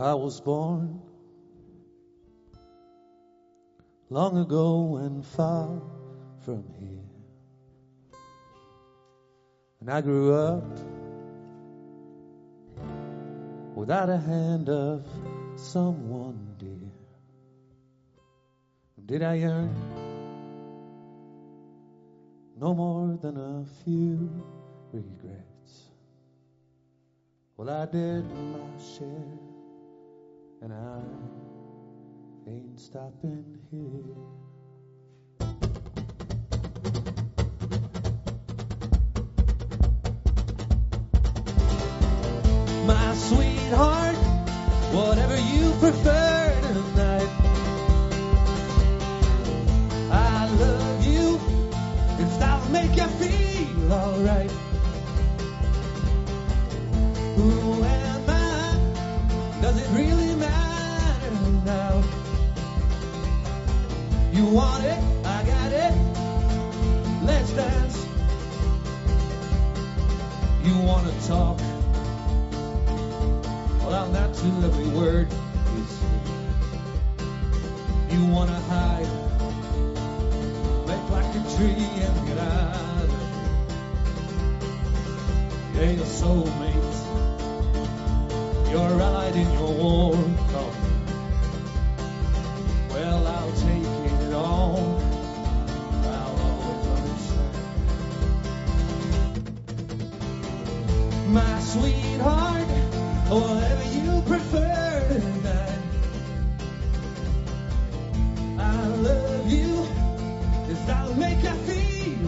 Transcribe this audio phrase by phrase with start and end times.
[0.00, 1.00] I was born
[4.10, 5.82] long ago and far
[6.44, 8.20] from here.
[9.80, 10.78] And I grew up
[13.74, 15.04] without a hand of
[15.56, 16.92] someone dear.
[19.04, 19.74] Did I earn
[22.56, 24.30] no more than a few
[24.92, 25.90] regrets?
[27.56, 29.47] Well, I did my share,
[30.60, 34.16] and I ain't stopping here.
[42.86, 44.16] My sweetheart,
[44.94, 47.30] whatever you prefer tonight.
[50.10, 51.40] I love you
[52.18, 54.67] if that'll make you feel alright.
[64.50, 64.98] Want it?
[65.24, 65.92] I got it.
[67.22, 68.06] Let's dance.
[70.64, 71.58] You wanna talk?
[73.80, 75.28] Well, I'm not too lovely word.
[75.30, 76.06] You see.
[78.16, 79.08] You wanna hide?
[80.86, 83.04] Make like a tree and get out
[85.74, 86.96] of your soulmate.
[88.70, 90.14] You're allied in your war.
[90.14, 90.87] Come.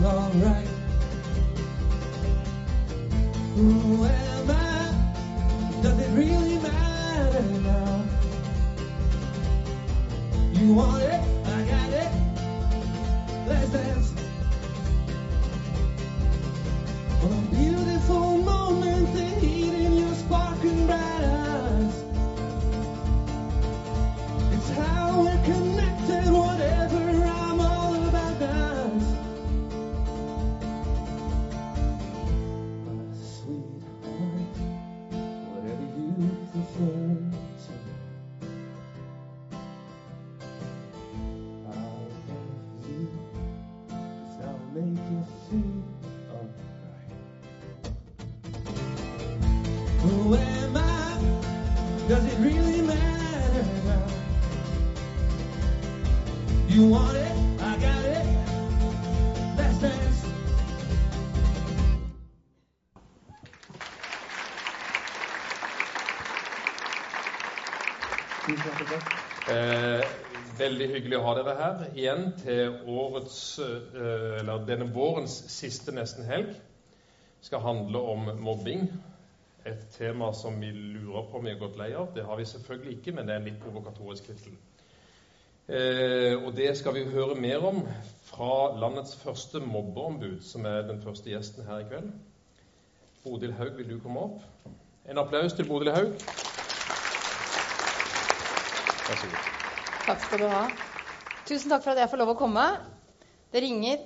[0.04, 0.79] alright.
[70.80, 76.24] Veldig hyggelig å ha dere her igjen til årets, eh, eller denne vårens siste nesten
[76.24, 76.54] helg.
[77.42, 78.82] skal handle om mobbing.
[79.64, 82.14] Et tema som vi lurer på om vi har gått lei av.
[82.14, 84.52] Det har vi selvfølgelig ikke, men det er en litt provokatorisk tittel.
[85.68, 87.88] Eh, og det skal vi høre mer om
[88.24, 92.12] fra landets første mobbeombud, som er den første gjesten her i kveld.
[93.24, 94.42] Bodil Haug, vil du komme opp?
[95.08, 96.12] En applaus til Bodil Haug.
[99.08, 99.59] Vær så god.
[100.06, 100.62] Takk skal du ha.
[101.48, 102.64] Tusen takk for at jeg får lov å komme.
[103.52, 104.00] Det ringer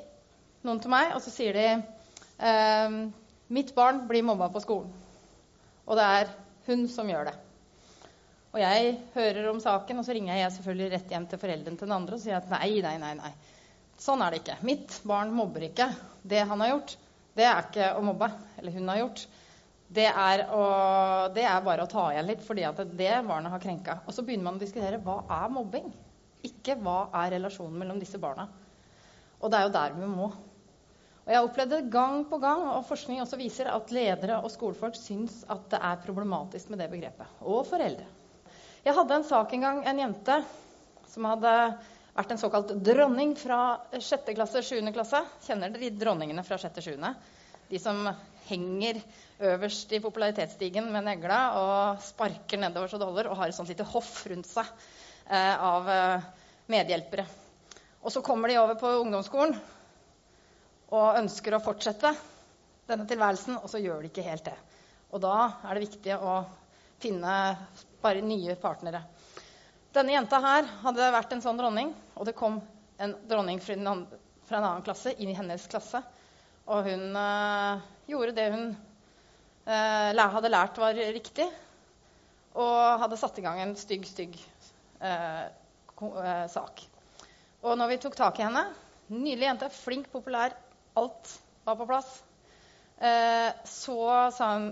[0.66, 1.66] noen til meg, og så sier de
[2.43, 2.99] ehm,
[3.55, 4.91] Mitt barn blir mobba på skolen.
[5.84, 6.31] Og det er
[6.66, 7.34] hun som gjør det.
[8.55, 11.88] Og jeg hører om saken, og så ringer jeg selvfølgelig rett hjem til foreldrene til
[11.88, 13.32] den andre og sier at nei, nei, nei, nei.
[14.00, 14.59] Sånn er det ikke.
[14.66, 15.88] Mitt barn mobber ikke.
[16.22, 16.97] Det han har gjort,
[17.38, 18.31] det er ikke å mobbe.
[18.59, 19.26] Eller hun har gjort.
[19.95, 20.62] Det er, å,
[21.34, 23.99] det er bare å ta igjen litt, fordi at det barnet har krenka.
[24.09, 25.93] Og så begynner man å diskutere hva er mobbing?
[26.45, 28.49] Ikke hva er relasjonen mellom disse barna.
[29.41, 30.33] Og det er jo der vi må.
[31.25, 34.53] Og Jeg har opplevd det gang på gang, og forskning også viser at ledere og
[34.53, 37.41] skolefolk syns at det er problematisk med det begrepet.
[37.49, 38.05] Og foreldre.
[38.85, 40.37] Jeg hadde en sak en gang, en jente
[41.08, 41.53] som hadde
[42.14, 43.61] vært en såkalt dronning fra
[43.94, 44.35] 6.
[44.37, 44.82] klasse, 7.
[44.93, 45.23] klasse.
[45.47, 46.82] Kjenner dere de dronningene fra 6.
[46.85, 46.99] 7.?
[47.70, 48.05] De som
[48.50, 49.00] henger
[49.40, 53.70] øverst i popularitetsstigen med negla og sparker nedover så det holder, og har et sånt
[53.72, 54.69] lite hoff rundt seg
[55.26, 56.28] eh, av eh,
[56.70, 57.25] medhjelpere.
[58.04, 59.56] Og så kommer de over på ungdomsskolen
[60.94, 62.12] og ønsker å fortsette
[62.88, 64.56] denne tilværelsen, og så gjør de ikke helt det.
[65.14, 65.34] Og da
[65.64, 66.42] er det viktig å
[67.02, 67.34] finne
[68.04, 69.00] bare nye partnere.
[69.94, 72.60] Denne jenta her hadde vært en sånn dronning, og det kom
[73.02, 76.02] en dronning fra en annen, klasse inn i hennes klasse.
[76.70, 78.69] Og hun øh, gjorde det hun
[79.66, 81.46] hadde lært var riktig.
[82.55, 84.37] og hadde satt i gang en stygg, stygg
[85.00, 86.82] eh, eh, sak.
[87.64, 88.66] Og når vi tok tak i henne
[89.12, 90.55] Nydelig jente, flink, populær,
[90.96, 91.32] alt
[91.66, 92.22] var på plass.
[92.96, 93.99] Eh, så
[94.32, 94.70] sa hun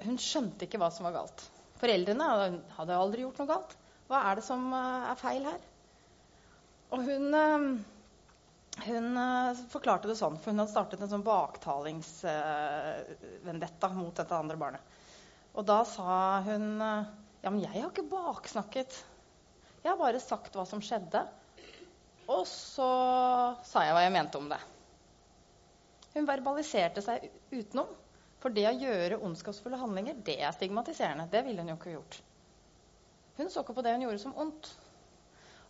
[0.00, 1.42] Hun skjønte ikke hva som var galt.
[1.80, 2.26] Foreldrene
[2.76, 3.74] hadde aldri gjort noe galt.
[4.08, 5.64] Hva er det som eh, er feil her?
[6.90, 7.66] Og hun eh,
[8.78, 14.56] hun eh, forklarte det sånn, for hun hadde startet en sånn baktalingsvendetta mot dette andre
[14.60, 14.80] barnet.
[15.58, 17.04] Og da sa hun eh,
[17.40, 18.92] Ja, men jeg har ikke baksnakket.
[19.80, 21.24] Jeg har bare sagt hva som skjedde.
[22.28, 22.90] Og så
[23.64, 24.60] sa jeg hva jeg mente om det.
[26.12, 27.88] Hun verbaliserte seg utenom.
[28.40, 31.28] For det å gjøre ondskapsfulle handlinger, det er stigmatiserende.
[31.32, 32.14] Det ville hun jo ikke gjort.
[33.40, 34.64] Hun så ikke på det hun gjorde, som ondt.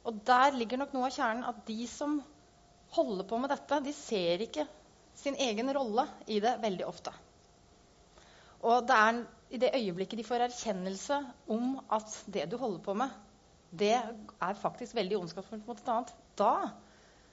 [0.07, 2.19] Og der ligger nok noe av kjernen at de som
[2.95, 4.67] holder på med dette, de ser ikke
[5.21, 7.13] sin egen rolle i det veldig ofte.
[8.67, 9.21] Og det er
[9.51, 11.19] i det øyeblikket de får erkjennelse
[11.51, 13.11] om at det du holder på med,
[13.71, 16.71] det er faktisk veldig ondskapsfullt mot et annet, da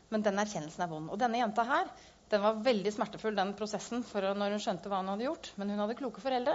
[0.09, 1.09] Men den erkjennelsen er vond.
[1.11, 1.89] Og denne jenta her,
[2.31, 5.49] den var veldig smertefull, den prosessen, for når hun skjønte hva hun hadde gjort.
[5.59, 6.53] Men hun hadde kloke foreldre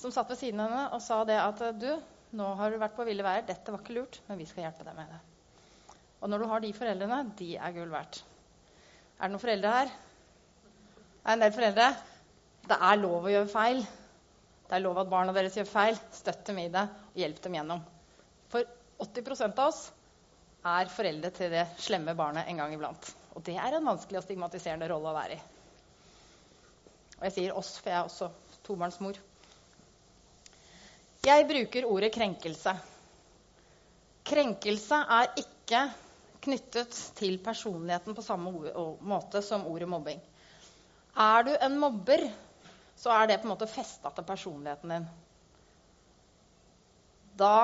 [0.00, 1.86] som satt ved siden av henne og sa det at du,
[2.34, 4.88] nå har du vært på ville veier, dette var ikke lurt, men vi skal hjelpe
[4.88, 5.20] deg med det.
[6.24, 8.22] Og når du har de foreldrene, de er gull verdt.
[9.18, 9.90] Er det noen foreldre her?
[11.20, 11.88] Er det en del foreldre?
[12.64, 13.82] Det er lov å gjøre feil.
[14.64, 15.98] Det er lov at barna deres gjør feil.
[16.16, 17.82] Støtt dem i det, og hjelp dem gjennom.
[18.48, 18.64] For
[19.04, 19.82] 80% av oss
[20.64, 23.10] er foreldre til det slemme barnet en gang iblant.
[23.36, 25.42] Og det er en vanskelig og stigmatiserende rolle å være i.
[27.18, 28.30] Og jeg sier oss, for jeg er også
[28.64, 29.20] tobarnsmor.
[31.24, 32.74] Jeg bruker ordet krenkelse.
[34.24, 35.84] Krenkelse er ikke
[36.44, 38.52] knyttet til personligheten på samme
[39.00, 40.20] måte som ordet mobbing.
[41.14, 42.24] Er du en mobber,
[42.98, 45.10] så er det på en måte festa til personligheten din.
[47.38, 47.54] Da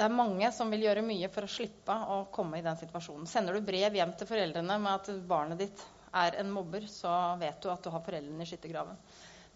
[0.00, 3.26] det er mange som vil gjøre mye for å slippe å komme i den situasjonen.
[3.28, 5.82] Sender du brev hjem til foreldrene med at barnet ditt
[6.16, 8.96] er en mobber, så vet du at du har foreldrene i skyttergraven.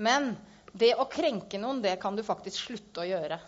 [0.05, 0.35] Men
[0.77, 3.39] det å krenke noen, det kan du faktisk slutte å gjøre.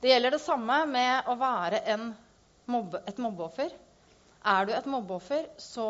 [0.00, 1.82] Det gjelder det samme med å være
[2.72, 3.76] mobbe, et mobbeoffer.
[4.46, 5.88] Er du et mobbeoffer, så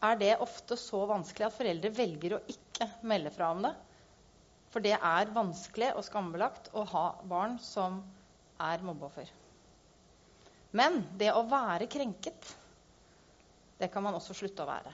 [0.00, 3.74] er det ofte så vanskelig at foreldre velger å ikke melde fra om det.
[4.70, 8.00] For det er vanskelig og skambelagt å ha barn som
[8.62, 9.28] er mobbeoffer.
[10.76, 12.54] Men det å være krenket,
[13.80, 14.92] det kan man også slutte å være.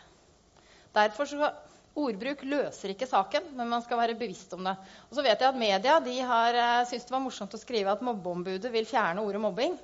[0.96, 1.50] Derfor så
[1.96, 4.74] Ordbruk løser ikke saken, men man skal være bevisst om det.
[5.08, 7.94] Og så vet jeg at Media de har eh, syntes det var morsomt å skrive
[7.94, 9.78] at mobbeombudet vil fjerne ordet mobbing.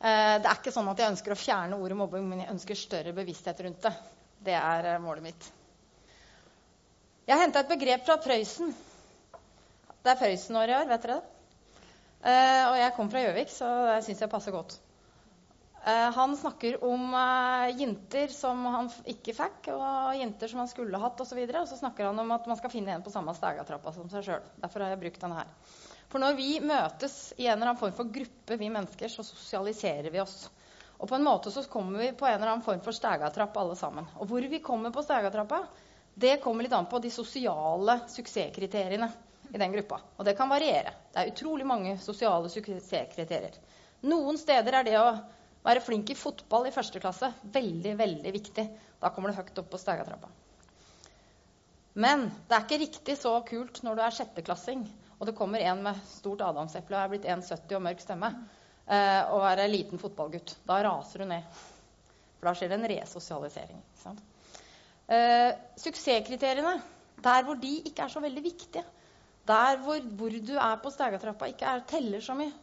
[0.00, 2.78] Eh, det er ikke sånn at jeg ønsker å fjerne ordet mobbing, men jeg ønsker
[2.78, 3.92] større bevissthet rundt det.
[4.46, 5.48] Det er eh, målet mitt.
[7.26, 8.72] Jeg har henta et begrep fra Prøysen.
[10.00, 11.34] Det er Prøysen-år i år, vet dere det?
[12.20, 14.78] Eh, og jeg kom fra Gjøvik, så det syns jeg passer godt.
[15.80, 17.14] Han snakker om
[17.72, 21.38] jenter som han ikke fikk, og jenter som han skulle hatt osv.
[21.40, 23.94] Og, så og så snakker han om at man skal finne en på samme stegatrappa
[23.96, 24.50] som seg sjøl.
[24.60, 25.54] Derfor har jeg brukt denne her.
[26.10, 30.10] For når vi møtes i en eller annen form for gruppe, vi mennesker, så sosialiserer
[30.10, 30.48] vi oss.
[30.98, 33.76] Og på en måte så kommer vi på en eller annen form for stegatrapp alle
[33.78, 34.08] sammen.
[34.18, 35.62] Og hvor vi kommer på stegatrappa,
[36.20, 39.08] det kommer litt an på de sosiale suksesskriteriene
[39.54, 40.00] i den gruppa.
[40.18, 40.92] Og det kan variere.
[41.14, 43.56] Det er utrolig mange sosiale suksesskriterier.
[44.10, 45.08] Noen steder er det å
[45.64, 48.66] være flink i fotball i første klasse veldig, veldig viktig.
[49.00, 50.30] Da kommer du høyt opp på stegatrappa.
[52.00, 54.84] Men det er ikke riktig så kult når du er sjetteklassing,
[55.20, 58.30] og det kommer en med stort adamseple og er blitt 1,70 og mørk stemme,
[58.88, 60.54] eh, og er en liten fotballgutt.
[60.64, 61.60] Da raser du ned.
[62.38, 63.82] For da skjer det en resosialisering.
[65.10, 65.50] Eh,
[65.82, 66.72] suksesskriteriene,
[67.20, 68.84] der hvor de ikke er så veldig viktige,
[69.50, 72.54] der hvor, hvor du er på stegatrappa, ikke er, teller så mye,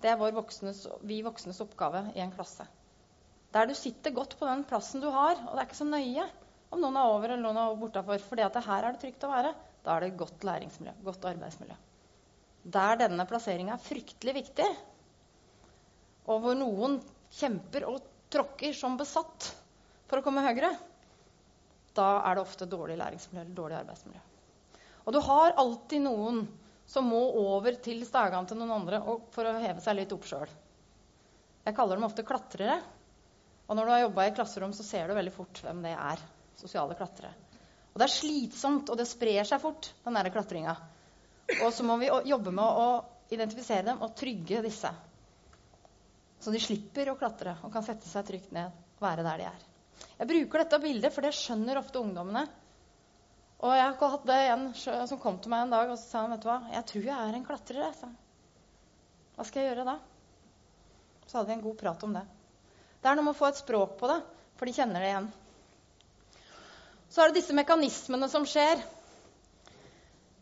[0.00, 2.66] det er voksnes, vi voksnes oppgave i en klasse.
[3.54, 6.28] Der du sitter godt på den plassen du har, og det er ikke så nøye
[6.70, 9.54] om noen er over eller noen er bortafor, for her er det trygt å være.
[9.84, 11.76] Da er det godt læringsmiljø, godt arbeidsmiljø.
[12.76, 14.68] Der denne plasseringa er fryktelig viktig,
[16.28, 16.98] og hvor noen
[17.32, 19.48] kjemper og tråkker som besatt
[20.10, 20.74] for å komme høyere,
[21.96, 24.22] da er det ofte dårlig læringsmiljø eller dårlig arbeidsmiljø.
[25.06, 26.44] Og du har alltid noen
[26.90, 29.00] som må over til stegene til noen andre
[29.34, 30.50] for å heve seg litt opp sjøl.
[31.64, 32.80] Jeg kaller dem ofte klatrere.
[33.70, 36.22] Og når du har jobba i klasserom, så ser du veldig fort hvem det er.
[36.58, 37.30] Sosiale klatrere.
[38.00, 40.72] Og det er slitsomt, og det sprer seg fort, den der klatringa.
[41.66, 42.86] Og så må vi jobbe med å
[43.28, 44.88] identifisere dem og trygge disse.
[46.40, 49.48] Så de slipper å klatre og kan sette seg trygt ned og være der de
[49.50, 49.66] er.
[50.16, 52.46] Jeg bruker dette bildet, for det skjønner ofte ungdommene.
[53.60, 56.24] Og jeg har hatt det en som kom til meg en dag og så sa
[56.24, 57.82] han, vet du hva, jeg tror jeg er en klatrer.
[57.84, 58.08] jeg», sa.
[59.36, 59.98] Hva skal jeg gjøre da?
[61.26, 62.24] Så hadde vi en god prat om det.
[63.04, 64.22] Det er noe med å få et språk på det,
[64.56, 65.30] for de kjenner det igjen.
[67.10, 68.82] Så er det disse mekanismene som skjer.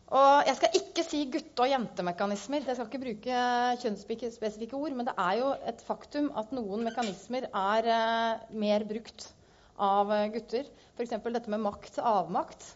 [0.09, 2.65] Og jeg skal ikke si gutte- og jentemekanismer.
[2.65, 3.41] Jeg skal ikke bruke
[3.83, 4.97] kjønnsspesifikke ord.
[4.97, 9.31] Men det er jo et faktum at noen mekanismer er eh, mer brukt
[9.79, 10.69] av gutter.
[10.97, 11.17] F.eks.
[11.25, 12.75] dette med makt avmakt.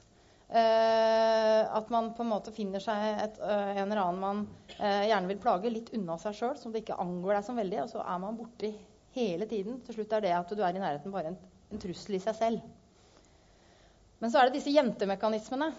[0.52, 4.42] Eh, at man på en måte finner seg et, uh, en eller annen man
[4.74, 7.78] eh, gjerne vil plage litt unna seg sjøl, som det ikke angår deg så veldig,
[7.80, 8.74] og så er man borti
[9.16, 9.80] hele tiden.
[9.86, 11.38] Til slutt er det at du er i nærheten bare en,
[11.72, 12.66] en trussel i seg selv.
[14.22, 15.72] Men så er det disse jentemekanismene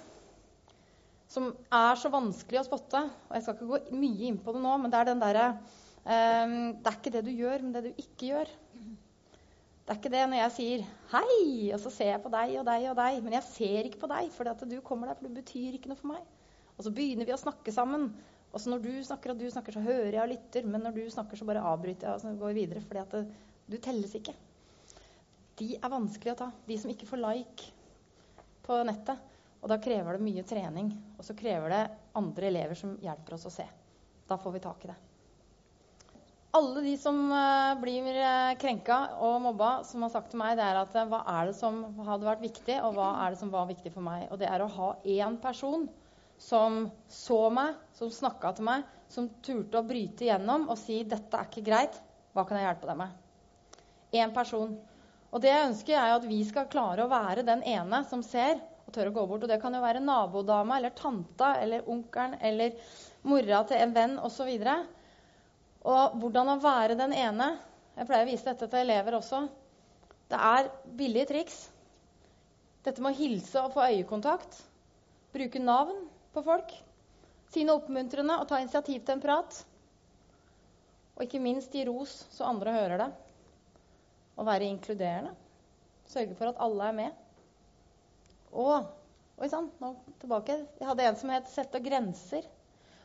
[1.31, 2.99] som er så vanskelig å spotte.
[3.29, 5.45] Og jeg skal ikke gå mye inn på det nå, men det er den derre
[5.55, 8.51] um, Det er ikke det du gjør, men det du ikke gjør.
[9.83, 12.67] Det er ikke det når jeg sier 'hei', og så ser jeg på deg og
[12.67, 13.17] deg og deg.
[13.23, 15.99] Men jeg ser ikke på deg, for du kommer der, for du betyr ikke noe
[15.99, 16.23] for meg.
[16.77, 18.09] Og så begynner vi å snakke sammen.
[18.53, 20.67] Og så når du snakker og du snakker, så hører jeg og lytter.
[20.67, 22.81] Men når du snakker, så bare avbryter jeg og så går videre.
[22.81, 23.23] fordi
[23.71, 24.35] du telles ikke.
[25.57, 26.51] De er vanskelig å ta.
[26.67, 27.71] De som ikke får like
[28.65, 29.31] på nettet.
[29.63, 30.91] Og da krever det mye trening.
[31.17, 31.83] Og så krever det
[32.19, 33.67] andre elever som hjelper oss å se.
[34.27, 34.99] Da får vi tak i det
[36.53, 40.65] alle de som uh, blir uh, krenka og mobba, som har sagt til meg, det
[40.67, 43.49] er at uh, hva er det som hadde vært viktig, og hva er det som
[43.53, 44.27] var viktig for meg?
[44.29, 45.87] Og det er å ha én person
[46.37, 51.39] som så meg, som snakka til meg, som turte å bryte igjennom og si 'Dette
[51.39, 51.97] er ikke greit.
[52.33, 53.19] Hva kan jeg hjelpe deg med?'
[54.13, 54.77] Én person.
[55.33, 58.59] Og det jeg ønsker, er at vi skal klare å være den ene som ser
[58.85, 59.45] og tør å gå bort.
[59.45, 62.77] Og det kan jo være nabodama eller tanta eller onkelen eller
[63.25, 64.51] mora til en venn osv.
[65.89, 67.55] Og hvordan å være den ene
[67.93, 69.43] Jeg pleier å vise dette til elever også.
[70.25, 71.57] Det er billige triks.
[72.81, 74.55] Dette med å hilse og få øyekontakt.
[75.33, 75.99] Bruke navn
[76.33, 76.73] på folk.
[77.53, 79.59] Si noe oppmuntrende og ta initiativ til en prat.
[81.13, 83.11] Og ikke minst gi ros så andre hører det.
[84.37, 85.35] Og være inkluderende.
[86.09, 87.11] Sørge for at alle er med.
[88.51, 88.91] Og
[89.41, 90.55] Oi sann, nå tilbake.
[90.77, 92.45] Jeg hadde en som het 'Sette grenser'.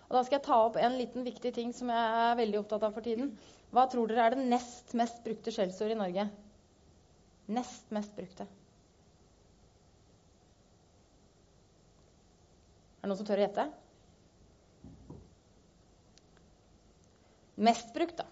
[0.09, 2.83] Og Da skal jeg ta opp en liten viktig ting som jeg er veldig opptatt
[2.83, 3.39] av for tiden.
[3.73, 6.29] Hva tror dere er det nest mest brukte skjellsordet i Norge?
[7.49, 8.47] Nest mest brukte.
[12.99, 13.69] Er det noen som tør å gjette?
[17.57, 18.25] Mest brukt, da.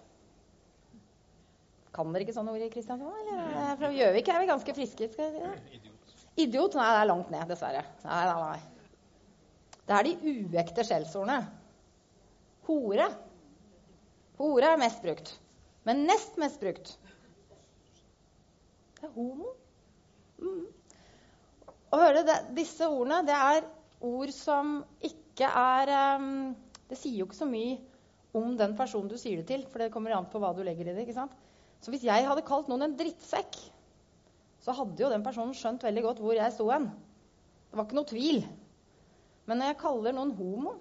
[1.96, 3.20] Kan dere ikke sånne ord i Kristiansand?
[3.22, 3.76] Eller?
[3.80, 5.08] Fra Gjøvik er vi ganske friske.
[5.12, 5.78] skal jeg si det?
[5.78, 6.24] Idiot.
[6.36, 6.76] Idiot?
[6.76, 7.84] Nei, det er langt ned, dessverre.
[8.04, 9.78] Nei, nei, nei.
[9.86, 11.38] Det er de uekte skjellsordene.
[12.66, 13.08] Hore.
[14.40, 15.32] Hore er mest brukt.
[15.86, 16.96] Men nest mest brukt
[18.98, 19.52] Det er homo.
[20.42, 20.66] Mm.
[21.94, 23.68] Og hør det, Disse ordene det er
[24.04, 26.50] ord som ikke er um,
[26.90, 27.78] Det sier jo ikke så mye
[28.36, 30.90] om den personen du sier det til, for det kommer an på hva du legger
[30.90, 31.06] i det.
[31.06, 31.32] ikke sant?
[31.84, 33.58] Så hvis jeg hadde kalt noen en drittsekk,
[34.64, 36.88] så hadde jo den personen skjønt veldig godt hvor jeg sto hen.
[37.70, 38.40] Det var ikke noe tvil.
[39.46, 40.74] Men når jeg kaller noen homo,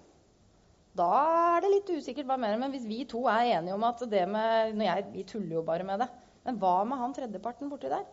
[0.96, 1.10] da
[1.56, 2.56] er det litt usikkert hva mer.
[2.62, 5.84] Men hvis vi to er enige om at det med jeg, Vi tuller jo bare
[5.84, 6.10] med det.
[6.46, 8.06] Men hva med han tredjeparten borti der?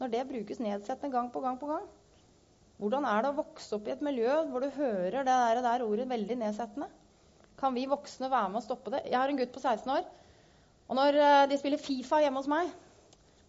[0.00, 1.86] Når det brukes nedsettende gang på gang på gang?
[2.82, 5.84] Hvordan er det å vokse opp i et miljø hvor du hører det der, der
[5.86, 6.88] ordet veldig nedsettende?
[7.60, 9.04] Kan vi voksne være med å stoppe det?
[9.06, 10.08] Jeg har en gutt på 16 år.
[10.88, 12.72] Og når eh, de spiller Fifa hjemme hos meg,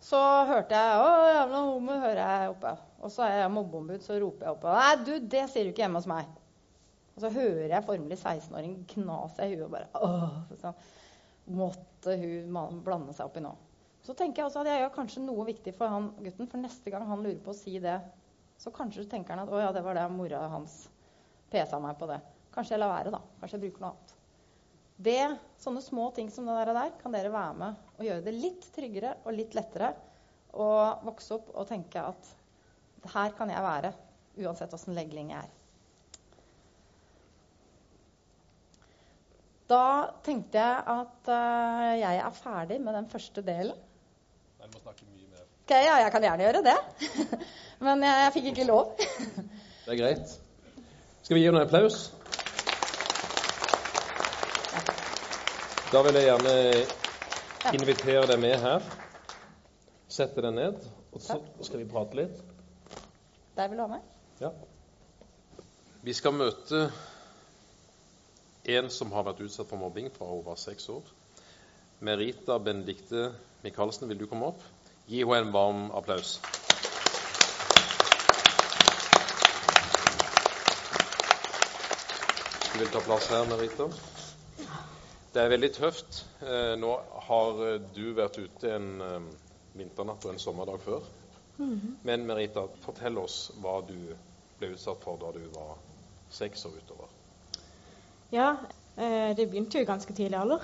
[0.05, 2.73] så hørte jeg Å, jævla homo, hører jeg oppe.
[3.05, 4.73] Og så er jeg mobbeombud, så roper jeg oppe.
[4.77, 6.29] Nei, du, det sier du ikke hjemme hos meg.
[7.15, 10.81] Og så hører jeg formelig 16-åring knase i huet og bare Åh, sånn.
[11.55, 13.53] Måtte hun blande seg opp i nå.
[14.05, 16.49] Så tenker jeg også at jeg gjør kanskje noe viktig for han gutten.
[16.51, 17.95] For neste gang han lurer på å si det,
[18.61, 20.83] så kanskje tenker han at å ja, det var det mora hans
[21.53, 22.19] pesa meg på det.
[22.53, 23.21] Kanskje jeg lar være, da.
[23.41, 24.14] Kanskje jeg bruker noe annet.
[24.95, 28.67] Det, Sånne små ting som det der, kan dere være med og gjøre det litt
[28.75, 29.91] tryggere og litt lettere
[30.55, 30.67] å
[31.03, 32.31] vokse opp og tenke at
[33.11, 33.91] her kan jeg være
[34.45, 35.53] uansett åssen legling jeg er.
[39.65, 43.77] Da tenkte jeg at uh, jeg er ferdig med den første delen.
[44.61, 45.47] Jeg må snakke mye mer.
[45.65, 46.75] Ok, ja, jeg kan gjerne gjøre det.
[47.87, 48.93] Men jeg, jeg fikk ikke lov.
[48.99, 50.35] det er greit.
[51.25, 52.05] Skal vi gi henne en applaus?
[55.95, 56.53] Da vil jeg gjerne
[57.77, 58.83] invitere deg med her.
[60.11, 60.81] Sette deg ned,
[61.15, 62.41] og så skal vi prate litt.
[63.55, 64.01] Der vil du ha meg?
[64.41, 64.49] Ja.
[66.03, 66.81] Vi skal møte
[68.75, 71.07] en som har vært utsatt for mobbing fra hun var seks år.
[72.03, 73.29] Merita Benedicte
[73.63, 74.67] Michaelsen, vil du komme opp?
[75.07, 76.41] Gi henne en varm applaus.
[82.67, 83.87] Du vil ta plass her, Merita.
[85.35, 86.21] Det er veldig tøft.
[86.47, 86.93] Eh, nå
[87.27, 89.25] har eh, du vært ute en eh,
[89.75, 91.09] vinternatt og en sommerdag før.
[92.07, 93.97] Men Merita, fortell oss hva du
[94.59, 95.73] ble utsatt for da du var
[96.31, 97.11] seks år utover.
[98.31, 98.47] Ja,
[98.95, 100.63] eh, det begynte jo ganske tidlig alder.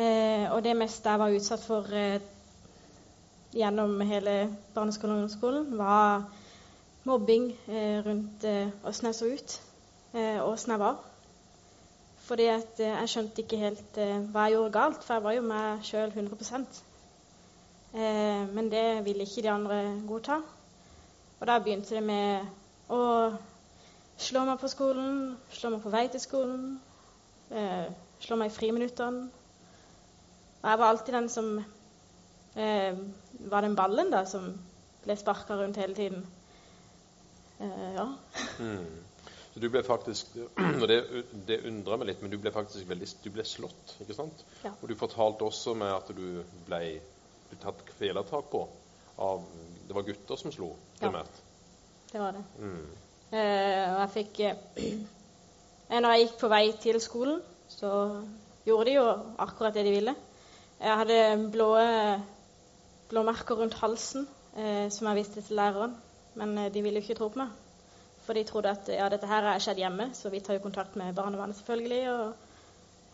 [0.00, 1.92] Eh, og det meste jeg var utsatt for
[3.52, 4.36] gjennom hele
[4.72, 6.24] barneskolen og ungdomsskolen, var
[7.04, 8.48] mobbing eh, rundt
[8.88, 9.56] åssen jeg så ut,
[10.16, 11.11] eh, og åssen jeg var.
[12.32, 15.34] Fordi at eh, jeg skjønte ikke helt eh, hva jeg gjorde galt, for jeg var
[15.36, 16.62] jo meg sjøl 100
[17.92, 20.38] eh, Men det ville ikke de andre godta.
[21.40, 22.48] Og da begynte det med
[22.88, 23.02] å
[24.16, 26.64] slå meg på skolen, slå meg på vei til skolen,
[28.24, 29.28] slå meg i friminuttene.
[30.62, 31.54] Og jeg var alltid den som
[32.56, 32.96] eh,
[33.52, 34.54] var den ballen da, som
[35.04, 36.24] ble sparka rundt hele tiden.
[37.60, 38.08] Eh, ja.
[38.56, 39.01] Mm.
[39.52, 40.32] Så du ble faktisk,
[40.80, 40.98] og det,
[41.48, 44.44] det undrer meg litt, men du ble faktisk veldig, du ble slått, ikke sant?
[44.64, 44.72] Ja.
[44.78, 46.80] Og du fortalte også med at du ble,
[47.50, 48.64] ble tatt kvelertak på
[49.22, 49.44] av,
[49.88, 51.12] det var gutter som slo, Ja.
[52.12, 52.42] Det var det.
[52.60, 52.88] Mm.
[53.32, 57.38] Eh, og jeg fikk eh, Når jeg gikk på vei til skolen,
[57.72, 57.92] så
[58.66, 59.06] gjorde de jo
[59.40, 60.14] akkurat det de ville.
[60.82, 61.70] Jeg hadde blå,
[63.08, 65.96] blå merker rundt halsen eh, som jeg viste til læreren,
[66.36, 67.61] men de ville jo ikke tro på meg.
[68.22, 70.96] For de trodde at ja, dette her har skjedd hjemme, så vi tar jo kontakt
[70.96, 72.02] med barnevernet selvfølgelig.
[72.12, 72.50] og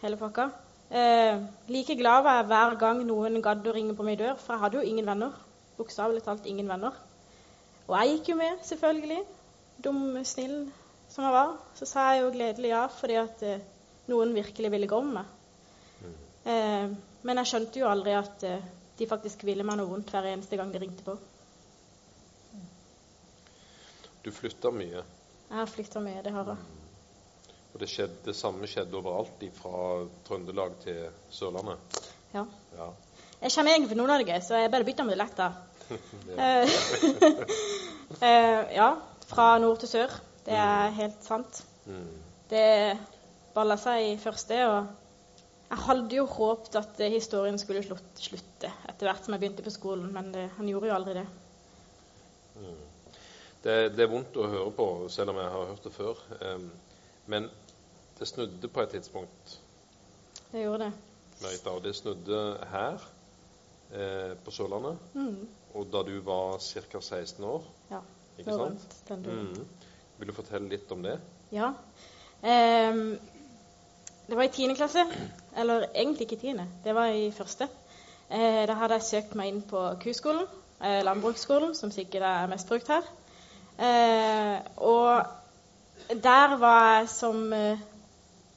[0.02, 0.50] hele pakka.
[0.90, 4.54] Eh, like glad var jeg hver gang noen gadd å ringe på min dør, for
[4.54, 5.34] jeg hadde jo ingen venner.
[5.78, 6.94] Bokstavelig talt ingen venner.
[7.88, 9.18] Og jeg gikk jo med, selvfølgelig.
[9.84, 10.56] Dum, snill
[11.08, 11.56] som jeg var.
[11.78, 13.66] Så sa jeg jo gledelig ja, fordi at eh,
[14.10, 15.34] noen virkelig ville gå med meg.
[16.48, 16.90] Eh,
[17.26, 20.58] men jeg skjønte jo aldri at eh, de faktisk ville meg noe vondt hver eneste
[20.58, 21.16] gang de ringte på.
[24.28, 25.00] Du flytta mye,
[25.48, 26.56] Jeg har flytta mye, det har jeg.
[27.72, 29.78] og det, skjedde, det samme skjedde overalt fra
[30.26, 32.00] Trøndelag til Sørlandet.
[32.34, 32.42] Ja.
[32.76, 32.88] Ja.
[33.40, 35.48] Jeg kommer egentlig fra Nord-Norge, så jeg bare bytta med dialekt, da.
[36.36, 36.66] Ja.
[38.24, 38.88] Eh, ja.
[39.28, 40.12] Fra nord til sør.
[40.44, 41.62] Det er helt sant.
[41.86, 42.06] Mm.
[42.50, 42.66] Det
[43.54, 49.08] balla seg i første, og jeg hadde jo håpet at historien skulle slutt, slutte etter
[49.08, 51.26] hvert som jeg begynte på skolen, men det, han gjorde jo aldri det.
[53.64, 56.20] Det, det er vondt å høre på, selv om jeg har hørt det før.
[56.46, 56.68] Em,
[57.26, 57.48] men
[58.18, 59.58] det snudde på et tidspunkt,
[60.52, 60.92] Det gjorde det.
[61.42, 62.38] Merita, og det snudde
[62.70, 63.02] her
[63.92, 64.96] eh, på Sørlandet.
[65.14, 65.48] Mm.
[65.74, 67.00] Og da du var ca.
[67.00, 68.00] 16 år, Ja.
[68.38, 68.96] ikke sant?
[69.10, 69.66] Mm.
[70.18, 71.18] Vil du fortelle litt om det?
[71.52, 71.72] Ja.
[72.42, 73.18] Ehm,
[74.28, 75.04] det var i tiende klasse.
[75.56, 77.68] Eller egentlig ikke tiende, det var i første.
[78.30, 80.46] Eh, da hadde jeg søkt meg inn på Kuskolen,
[80.80, 83.02] eh, landbruksskolen, som sikkert er mest brukt her.
[83.78, 85.26] Eh, og
[86.22, 87.78] der var jeg, som eh,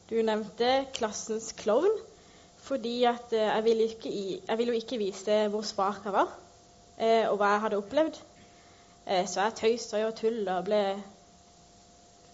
[0.10, 1.94] du nevnte, klassens klovn.
[2.62, 4.12] Fordi at eh, jeg, ville ikke
[4.48, 6.34] jeg ville jo ikke vise hvor svak jeg var,
[7.02, 8.18] og hva jeg hadde opplevd.
[9.28, 10.82] Så jeg tøysa og tulla og ble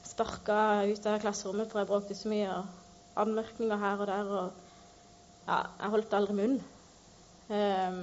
[0.03, 2.49] sparka ut av klasserommet for jeg bråkte så mye.
[2.51, 4.31] Og anmerkninger her og der.
[4.41, 6.57] Og ja, jeg holdt aldri munn.
[7.55, 8.01] Ehm,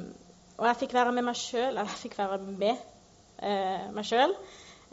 [0.56, 1.76] og jeg fikk være med meg sjøl.
[1.76, 2.72] Jeg fikk være med
[3.44, 4.32] eh, meg sjøl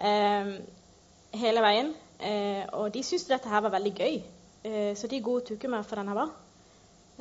[0.02, 1.92] hele veien.
[2.22, 4.22] Eh, og de syntes dette her var veldig gøy.
[4.64, 6.34] Eh, så de godtok meg for den jeg var.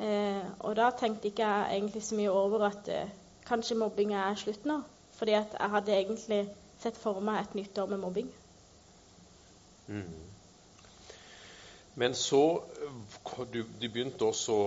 [0.01, 3.13] Eh, og da tenkte ikke jeg egentlig så mye over at eh,
[3.47, 4.81] kanskje mobbing er slutt nå.
[5.17, 6.41] Fordi at jeg hadde egentlig
[6.81, 8.29] sett for meg et nytt år med mobbing.
[9.87, 10.19] Mm.
[12.01, 12.43] Men så
[12.85, 14.57] eh, du, du begynte også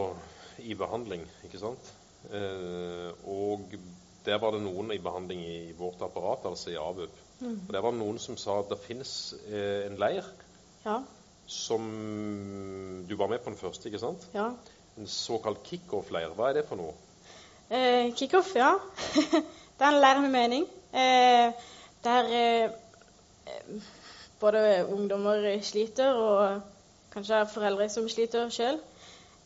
[0.62, 1.92] i behandling, ikke sant?
[2.30, 3.74] Eh, og
[4.24, 7.23] der var det noen i behandling i vårt apparat, altså i ABUP.
[7.44, 9.10] Og der var det noen som sa at det finnes
[9.48, 10.26] eh, en leir
[10.84, 11.00] Ja,
[11.46, 11.88] som
[13.08, 14.28] Du var med på den første, ikke sant?
[14.34, 14.50] ja.
[14.94, 16.30] En såkalt kickoff-leir.
[16.38, 16.92] Hva er det for noe?
[17.66, 18.76] Eh, Kickoff, ja.
[19.78, 20.66] det er en lærer med mening.
[20.94, 21.50] Eh,
[22.04, 22.70] der eh,
[24.38, 26.60] både ungdommer sliter, og
[27.10, 28.78] kanskje foreldre som sliter sjøl.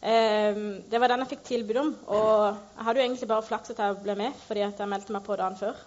[0.02, 2.44] Eh, det var den jeg fikk tilbud om, og
[2.76, 5.40] jeg hadde jo egentlig bare flaks at jeg ble med, fordi jeg meldte meg på
[5.40, 5.80] dagen før.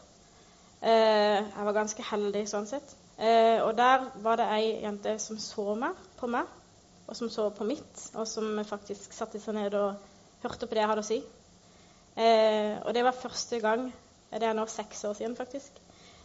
[0.81, 2.95] Eh, jeg var ganske heldig sånn sett.
[3.21, 6.49] Eh, og der var det ei jente som så meg, på meg,
[7.05, 9.99] og som så på mitt, og som faktisk satte seg ned og
[10.41, 11.19] hørte på det jeg hadde å si.
[12.17, 13.85] Eh, og det var første gang
[14.31, 15.75] Det er nå seks år siden, faktisk.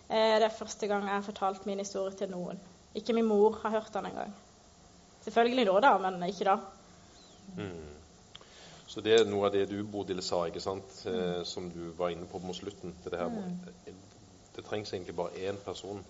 [0.07, 2.61] Eh, det er første gang jeg har fortalt min historie til noen.
[2.95, 4.31] Ikke min mor har hørt den engang.
[5.25, 6.55] Selvfølgelig nå, da, men ikke da.
[7.57, 7.97] Mm.
[8.87, 11.01] Så det er noe av det du, Bodil, sa, ikke sant?
[11.11, 12.95] Eh, som du var inne på mot slutten.
[13.03, 13.35] til Det her.
[13.85, 13.97] Det,
[14.57, 16.05] det trengs egentlig bare én person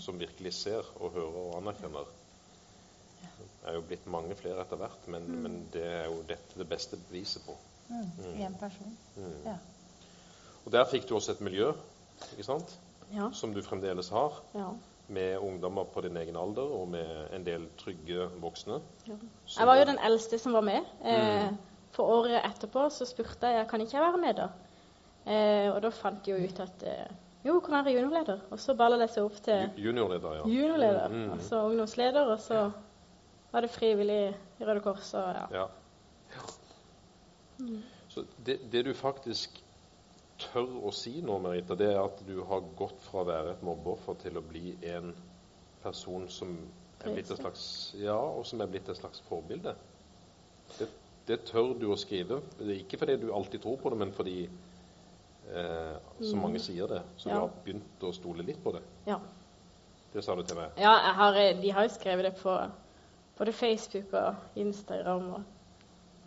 [0.00, 2.06] som virkelig ser og hører og anerkjenner.
[3.20, 6.68] Det er jo blitt mange flere etter hvert, men, men det er jo dette det
[6.70, 7.56] beste beviset på.
[7.88, 8.54] Mm.
[8.60, 8.96] Person.
[9.16, 9.32] Mm.
[9.44, 9.56] Ja.
[10.64, 11.72] Og Der fikk du også et miljø
[12.32, 12.76] ikke sant?
[13.14, 13.28] Ja.
[13.32, 14.68] som du fremdeles har, ja.
[15.08, 18.80] med ungdommer på din egen alder og med en del trygge voksne.
[19.06, 19.14] ja.
[19.58, 20.80] Jeg var jo den eldste som var med.
[21.04, 21.56] Eh, Mm.
[21.90, 24.48] for året etterpå så spurte jeg kan ikke jeg være med da.
[25.26, 27.06] Eh, og da fant de jo ut at eh,
[27.46, 28.40] jo, kan være juniorleder.
[28.50, 30.46] Og så baller det seg opp til Juniorleder, ja.
[30.48, 31.30] juniorleder, Mm.
[31.36, 32.70] altså ungdomsleder, og så
[33.52, 35.46] var det frivillig i Røde Kors og ja.
[35.60, 36.46] Ja.
[38.08, 39.62] Så det, det du faktisk
[40.38, 43.62] tør å si nå, Merita, det er at du har gått fra å være et
[43.64, 45.14] mobbeoffer til å bli en
[45.82, 46.52] person som
[47.04, 47.64] er blitt et slags
[48.00, 49.72] Ja, og som er blitt et slags forbilde.
[50.78, 50.88] Det,
[51.28, 52.40] det tør du å skrive.
[52.58, 54.36] Det ikke fordi du alltid tror på det, men fordi
[55.54, 57.02] eh, så mange sier det.
[57.16, 57.32] Så Mm.
[57.32, 57.34] Ja.
[57.34, 58.82] du har begynt å stole litt på det.
[59.06, 59.18] ja.
[60.12, 60.70] Det sa du til meg.
[60.78, 62.70] Ja, jeg har, eh, de har jo skrevet det på
[63.38, 65.42] både Facebook og Instagram og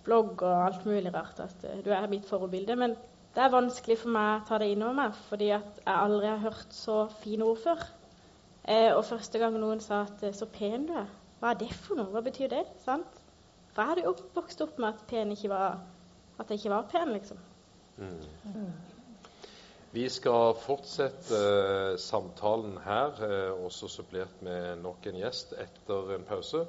[0.04, 2.76] blogg og alt mulig rart at eh, du er mitt forbilde.
[2.76, 2.90] Men
[3.36, 6.38] det er vanskelig for meg å ta det innover meg, fordi at jeg aldri har
[6.38, 7.88] hørt så fine ord før.
[8.68, 11.08] Eh, og første gang noen sa at eh, 'så pen du er',
[11.42, 12.06] hva er det for noe?
[12.12, 12.66] Hva betyr det?
[12.86, 13.08] sant?
[13.74, 15.80] For jeg hadde jo vokst opp med at pen ikke var
[16.40, 17.38] at jeg ikke var pen, liksom.
[17.98, 18.22] Mm.
[19.92, 26.28] Vi skal fortsette eh, samtalen her, eh, også supplert med nok en gjest etter en
[26.30, 26.62] pause.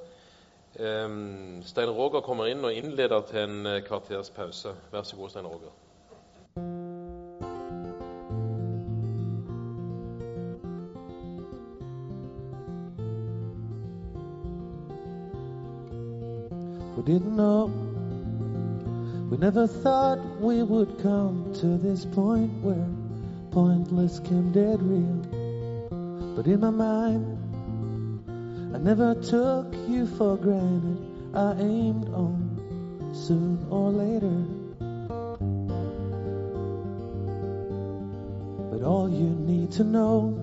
[1.66, 4.72] Stein Roger kommer inn og innleder til en eh, kvarters pause.
[4.92, 5.76] Vær så god, Stein Roger.
[16.96, 17.70] We didn't know.
[19.30, 22.99] We never thought we would come to this point where
[23.50, 25.20] pointless came dead real.
[26.36, 27.24] But in my mind,
[28.74, 30.98] I never took you for granted.
[31.34, 34.44] I aimed on soon or later.
[38.70, 40.36] But all you need to know,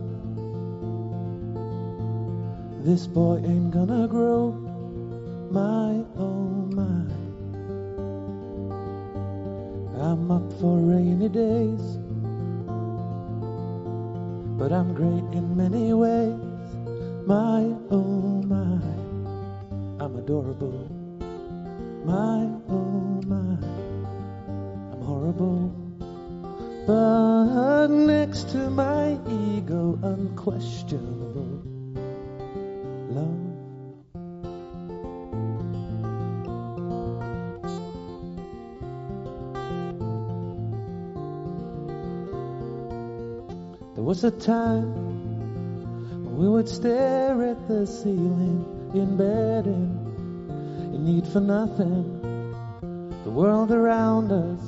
[2.83, 4.51] this boy ain't gonna grow
[5.51, 7.07] my oh my.
[9.99, 11.97] I'm up for rainy days,
[14.57, 16.33] but I'm great in many ways.
[17.27, 17.76] My
[48.01, 52.21] ceiling in bed and in need for nothing.
[53.23, 54.61] The world around us,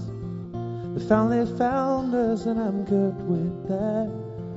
[0.96, 4.12] they finally found us, and I'm good with that.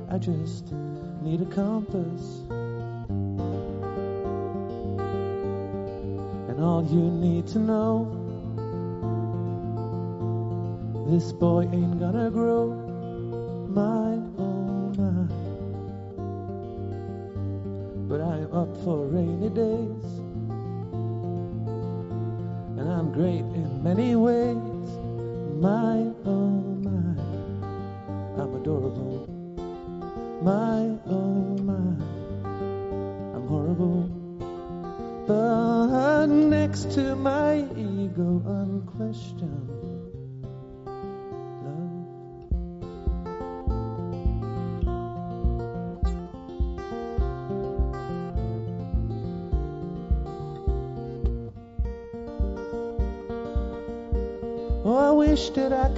[0.09, 0.71] I just
[1.21, 2.41] need a compass.
[6.49, 8.19] And all you need to know
[11.07, 12.73] this boy ain't gonna grow
[13.69, 14.32] my
[18.13, 20.05] But I'm up for rainy days,
[22.77, 24.55] and I'm great in many ways.
[25.57, 26.05] My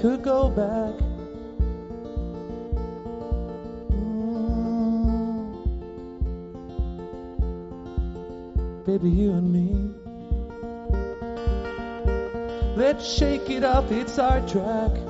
[0.05, 0.93] could go back.
[3.89, 4.45] Mm.
[8.85, 9.89] Baby, you and me.
[12.75, 15.04] Let's shake it up, it's our track.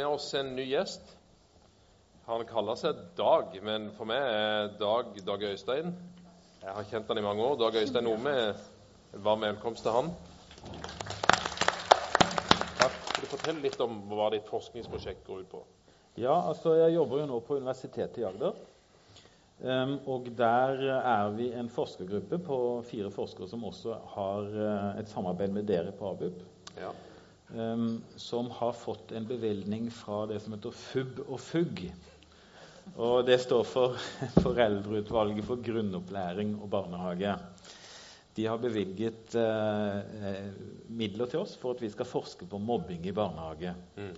[0.00, 1.10] Med oss en ny gjest.
[2.24, 5.90] Han kaller seg Dag, men for meg er Dag Dag Øystein.
[6.62, 7.58] Jeg har kjent han i mange år.
[7.60, 8.32] Dag Øystein Ome,
[9.26, 10.08] varm velkomst til han.
[12.78, 12.96] Takk.
[13.10, 15.62] Kan du fortelle litt om hva ditt forskningsprosjekt går ut på?
[16.16, 18.56] Ja, altså jeg jobber jo nå på Universitetet i Agder.
[19.60, 22.58] Um, og der er vi en forskergruppe på
[22.88, 26.40] fire forskere som også har uh, et samarbeid med dere på ABUP.
[26.80, 26.96] Ja.
[27.50, 31.88] Um, som har fått en bevilgning fra det som heter FUB og FUG.
[32.94, 33.96] Og det står for
[34.44, 37.34] Foreldreutvalget for grunnopplæring og barnehage.
[38.36, 40.36] De har bevilget eh,
[40.86, 43.74] midler til oss for at vi skal forske på mobbing i barnehage.
[43.98, 44.12] Mm.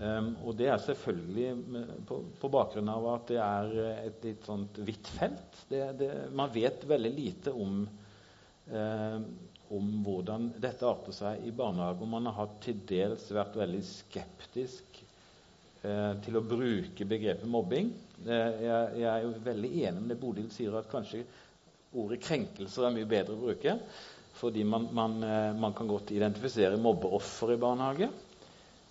[0.00, 1.48] Um, og det er selvfølgelig
[2.08, 3.72] på, på, bakgrunn av at det er
[4.06, 5.64] et litt sånt vidt felt.
[5.68, 7.82] Det, det, man vet veldig lite om,
[8.70, 9.18] uh,
[9.76, 12.02] om hvordan dette arter seg i barnehage.
[12.02, 15.00] Og man har til dels vært veldig skeptisk
[15.82, 17.92] eh, til å bruke begrepet mobbing.
[18.24, 21.22] Eh, jeg, jeg, er jo veldig enig med det Bodil sier, at kanskje
[22.00, 23.76] ordet krenkelser er mye bedre å bruke.
[24.40, 25.18] Fordi man, man,
[25.60, 28.08] man kan godt identifisere mobbeoffer i barnehage.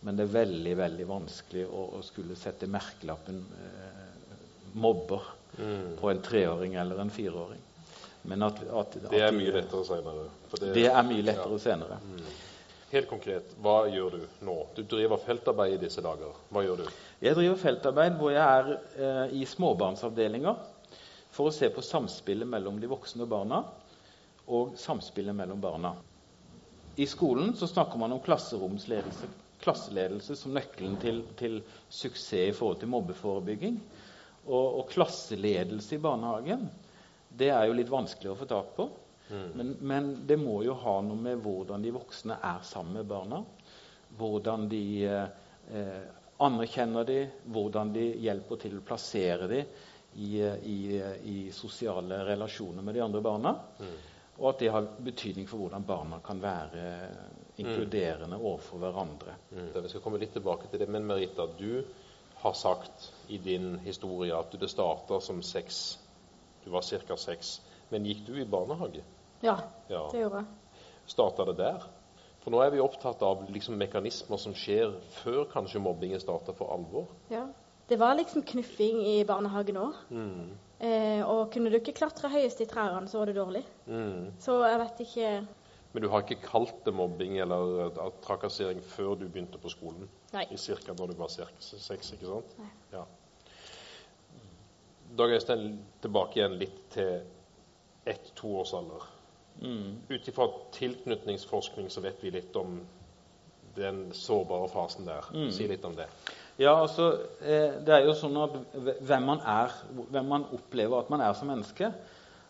[0.06, 4.08] Men det er veldig veldig vanskelig å, å skulle sette merkelappen eh,
[4.80, 5.98] 'mobber' Mm.
[5.98, 7.60] på en treåring eller en fireåring.
[8.30, 10.28] Men at, at, at Det er mye lettere senere.
[10.52, 11.64] for Det er mye lettere Ja.
[11.66, 12.00] senere.
[12.90, 14.56] Helt konkret, hva gjør du nå?
[14.76, 16.38] Du driver feltarbeid i disse dager.
[16.50, 16.88] Hva gjør du?
[17.22, 20.56] Jeg driver feltarbeid hvor jeg er eh, i småbarnsavdelinger
[21.30, 23.64] for å se på samspillet mellom de voksne og barna
[24.50, 25.94] og samspillet mellom barna.
[26.98, 29.30] I skolen så snakker man om klasseromsledelse
[29.64, 31.60] klasseledelse som nøkkelen til, til,
[31.92, 33.80] suksess i forhold til mobbeforebygging.
[34.48, 36.70] Og, og, klasseledelse i barnehagen
[37.40, 38.90] det er jo litt vanskelig å få tak på.
[39.30, 39.50] Mm.
[39.56, 43.44] Men, men, det må jo ha noe med hvordan de voksne er sammen med barna.
[44.20, 46.00] Hvordan de eh,
[46.42, 47.20] anerkjenner de,
[47.54, 49.64] hvordan de hjelper til å plassere de
[50.16, 50.78] i, i,
[51.30, 53.54] i sosiale relasjoner med de andre barna.
[53.80, 53.98] Mm.
[54.40, 56.84] Og at det har betydning for hvordan barna kan være
[57.60, 59.36] inkluderende overfor hverandre.
[59.52, 59.72] Mm.
[59.84, 60.88] Vi skal komme litt tilbake til det.
[60.88, 61.84] Men Merita, du
[62.40, 66.00] har sagt i din historie at det starter som seks.
[66.70, 67.16] Du var ca.
[67.18, 67.62] seks.
[67.90, 69.02] Men gikk du i barnehage?
[69.42, 69.56] Ja,
[69.90, 70.04] Ja.
[70.12, 70.46] det gjorde jeg.
[71.08, 71.88] Starta det der?
[72.44, 76.70] For nå er vi opptatt av liksom, mekanismer som skjer før kanskje mobbingen starter for
[76.72, 77.08] alvor.
[77.32, 77.48] Ja.
[77.90, 79.96] Det var liksom knuffing i barnehagen òg.
[80.12, 80.52] Mm.
[80.80, 83.64] Eh, og kunne du ikke klatre høyest i trærne, så var det dårlig.
[83.88, 84.30] Mm.
[84.40, 85.48] Så jeg vet ikke
[85.92, 90.08] Men du har ikke kalt det mobbing eller eh, trakassering før du begynte på skolen?
[90.34, 90.46] Nei.
[90.52, 92.54] I cirka når du var cirka seks, ikke sant?
[92.60, 92.70] Nei.
[92.94, 93.04] Ja.
[95.18, 97.22] Dag Øystein, tilbake igjen litt til
[98.10, 99.08] ett-toårsalder.
[99.62, 99.96] Mm.
[100.10, 102.80] Ut ifra tilknytningsforskning så vet vi litt om
[103.76, 105.26] den sårbare fasen der.
[105.34, 105.50] Mm.
[105.56, 106.08] Si litt om det.
[106.60, 107.10] Ja, altså,
[107.42, 108.56] eh, det er jo sånn at
[109.00, 109.74] hvem man er,
[110.12, 111.92] hvem man opplever at man er som menneske,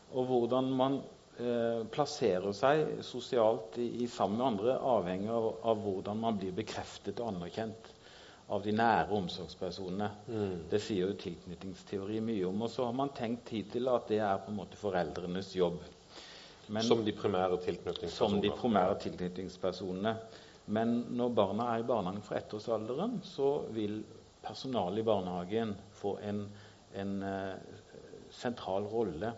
[0.09, 0.99] og hvordan man
[1.37, 6.55] eh, plasserer seg sosialt i, i sammen med andre, avhenger av, av hvordan man blir
[6.57, 7.93] bekreftet og anerkjent
[8.49, 10.09] av de nære omsorgspersonene.
[10.27, 10.53] Mm.
[10.71, 12.63] Det sier jo tilknytningsteori mye om.
[12.65, 15.79] Og så har man tenkt hittil at det er på en måte foreldrenes jobb.
[16.69, 18.31] Men- som de primære tilknytningspersonene.
[18.31, 20.17] som de primære tilknytningspersonene.
[20.67, 24.03] Men når barna er i barnehagen fra ettårsalderen, så vil
[24.43, 26.43] personalet i barnehagen få en,
[26.95, 27.55] en uh,
[28.29, 29.33] sentral rolle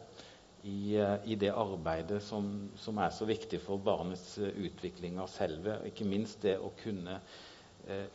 [0.63, 5.27] i, uh, i det arbeidet som, som er så viktig for barnets uh, utvikling av
[5.31, 5.79] selve.
[5.79, 7.21] og Ikke minst det å kunne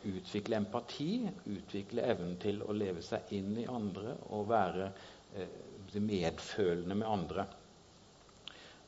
[0.09, 1.09] utvikle empati,
[1.51, 4.89] utvikle evnen til å leve seg inn i andre og være
[5.37, 7.47] eh, medfølende med andre.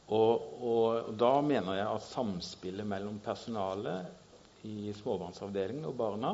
[0.10, 6.32] Og, og da mener jeg at samspillet mellom personalet i småbarnsavdelingen og barna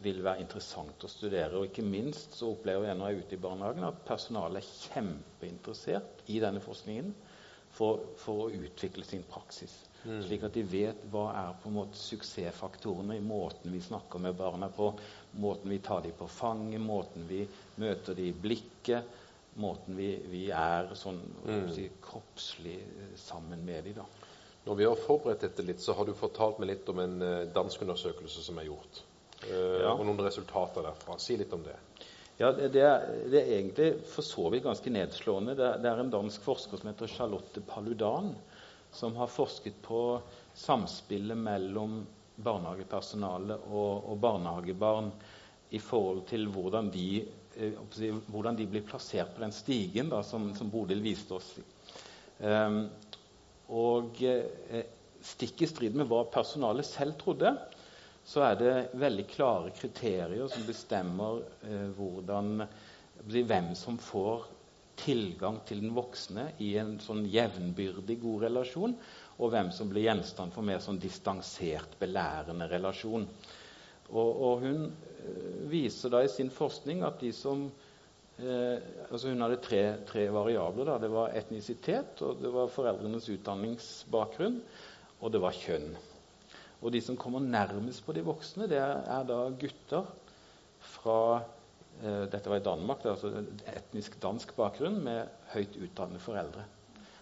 [0.00, 1.58] vil være interessant å studere.
[1.58, 4.94] Og ikke minst så opplever jeg når jeg er ute i barnehagen at personalet er
[4.94, 7.10] kjempeinteressert i denne forskningen
[7.76, 9.74] for, for å utvikle sin praksis.
[10.04, 10.20] Mm.
[10.24, 14.38] Slik at de vet hva er på en måte suksessfaktorene i måten vi snakker med
[14.38, 14.86] barna på,
[15.42, 17.42] måten vi tar dem på fanget, måten vi
[17.82, 19.04] møter dem i blikket,
[19.60, 21.68] måten vi, vi er sånn mm.
[21.74, 23.98] si, kroppslig eh, sammen med dem.
[24.00, 24.06] da.
[24.64, 27.44] Når vi har forberedt dette litt, så har du fortalt meg litt om en eh,
[27.52, 29.02] dansk undersøkelse som er gjort.
[29.48, 29.92] Eh, Ja.
[29.94, 31.18] Og noen resultater derfra.
[31.20, 31.76] Si litt om det.
[32.40, 35.54] Ja, det, det, er, det er egentlig for så vidt ganske nedslående.
[35.58, 38.30] Det, er- det er en dansk forsker som heter Charlotte Paludan,
[38.92, 40.20] som har forsket på
[40.54, 42.00] samspillet mellom
[42.40, 45.10] barnehagepersonale og, og barnehagebarn
[45.70, 47.06] i forhold til hvordan de,
[47.56, 47.76] eh,
[48.32, 51.52] hvordan de blir plassert på den stigen da, som, som Bodil viste oss.
[52.40, 52.86] Um,
[53.70, 54.86] og eh,
[55.22, 57.52] stikk i strid med hva personalet selv trodde,
[58.26, 62.64] så er det veldig klare kriterier som bestemmer eh, hvordan,
[63.30, 64.48] hvem som får
[65.00, 68.96] tilgang til den voksne i en sånn jevnbyrdig god relasjon,
[69.40, 73.26] og hvem som blir gjenstand for mer sånn distansert, belærende relasjon.
[74.10, 77.68] Og, og hun eh, viser da i sin forskning at de som
[78.40, 78.76] eh,
[79.08, 80.90] altså Hun hadde tre, tre variabler.
[80.90, 80.98] Da.
[81.02, 84.60] Det var etnisitet, og det var foreldrenes utdanningsbakgrunn,
[85.20, 85.92] og det var kjønn.
[86.80, 90.08] Og de som kommer nærmest på de voksne, det er, er da gutter
[90.96, 91.18] fra
[92.00, 93.30] Dette var i Danmark, det er altså
[93.68, 96.62] etnisk dansk bakgrunn med høyt utdannede foreldre.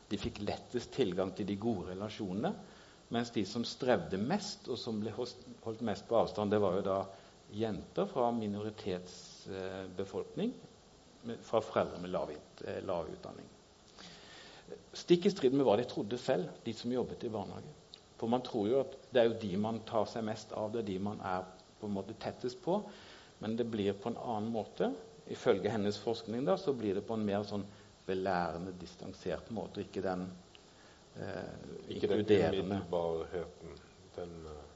[0.09, 2.53] De fikk lettest tilgang til de gode relasjonene.
[3.15, 6.83] Mens de som strevde mest, og som ble holdt mest på avstand, det var jo
[6.87, 6.99] da
[7.57, 10.53] jenter fra minoritetsbefolkning,
[11.45, 12.31] fra foreldre med lav,
[12.65, 13.47] eh, lav utdanning.
[14.97, 17.73] Stikk i strid med hva de trodde selv, de som jobbet i barnehage.
[18.21, 20.79] For man tror jo at det er jo de man tar seg mest av, det
[20.83, 21.43] er de man er
[21.81, 22.83] på en måte tettest på.
[23.39, 24.93] Men det blir på en annen måte.
[25.29, 27.67] Ifølge hennes forskning da, så blir det på en mer sånn
[28.09, 29.85] belærende, distansert måte.
[29.85, 30.25] Ikke den
[31.21, 33.77] eh, Ikke den umiddelbarheten.
[34.17, 34.69] Den uh,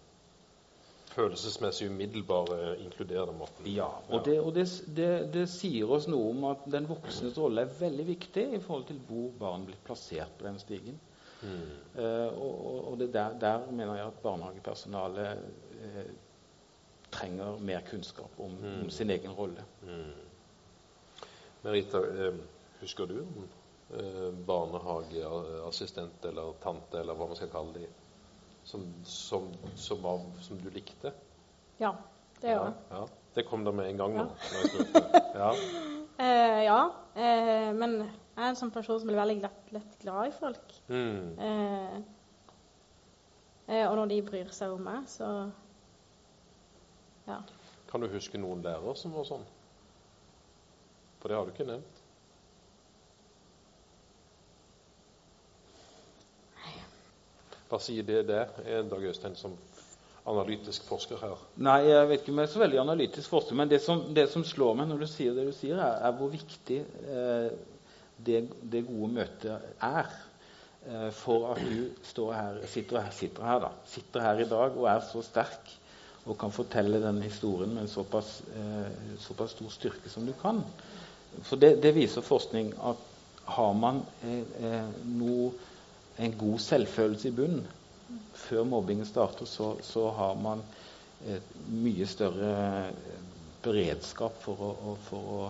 [1.12, 3.66] følelsesmessig umiddelbare, inkluderende måten.
[3.66, 7.66] Ja, og, det, og det, det, det, sier oss noe om at den voksnes rolle
[7.66, 11.00] er veldig viktig i forhold til hvor barn blir plassert på den stigen.
[11.42, 11.70] Mm.
[11.96, 15.42] Uh, og, og der, der, mener jeg at barnehagepersonalet
[15.82, 16.04] uh,
[17.12, 18.78] trenger mer kunnskap om, mm.
[18.84, 19.64] om sin egen rolle.
[19.86, 20.12] Mm.
[21.62, 22.38] Merita, uh,
[22.80, 23.50] husker du om
[24.48, 27.90] barnehageassistent eller tante, eller hva man skal kalle dem,
[28.64, 30.06] som, som, som,
[30.40, 31.12] som, du likte?
[31.76, 31.90] Ja,
[32.38, 32.78] det gjør jeg.
[32.88, 33.18] Ja, ja.
[33.34, 34.24] Det kom der med en gang nå.
[35.36, 35.50] Ja.
[36.64, 36.80] ja.
[37.82, 37.98] men
[38.32, 40.74] jeg er en sånn person som blir veldig lett, lett glad i folk.
[40.88, 41.38] Mm.
[41.46, 41.96] Eh,
[43.68, 45.26] eh, og når de bryr seg om meg, så
[47.28, 47.40] ja.
[47.90, 49.44] Kan du huske noen lærere som var sånn?
[51.20, 51.98] For det har du ikke nevnt.
[57.72, 58.50] Hva sier det der,
[58.84, 59.54] Dag Øystein, som
[60.28, 61.38] analytisk forsker her?
[61.64, 64.26] Nei, jeg vet ikke om jeg er så veldig analytisk forsker, men det som, det
[64.30, 67.48] som slår meg når du sier det du sier, er, er hvor viktig eh,
[68.22, 68.42] det,
[68.74, 70.10] det, gode møtet er
[70.86, 74.90] eh, for at du her, sitter, her, sitter, her, da, sitter her i dag og
[74.92, 75.72] er så sterk
[76.26, 80.62] og kan fortelle denne historien med såpass, eh, såpass stor styrke som du kan.
[81.42, 83.08] For det, det viser forskning at
[83.56, 85.52] har man eh, eh noe,
[86.18, 87.66] en god selvfølelse i bunnen
[88.36, 90.60] før mobbingen starter, så, så har man
[91.70, 92.90] mye større
[93.62, 95.42] beredskap for å, for å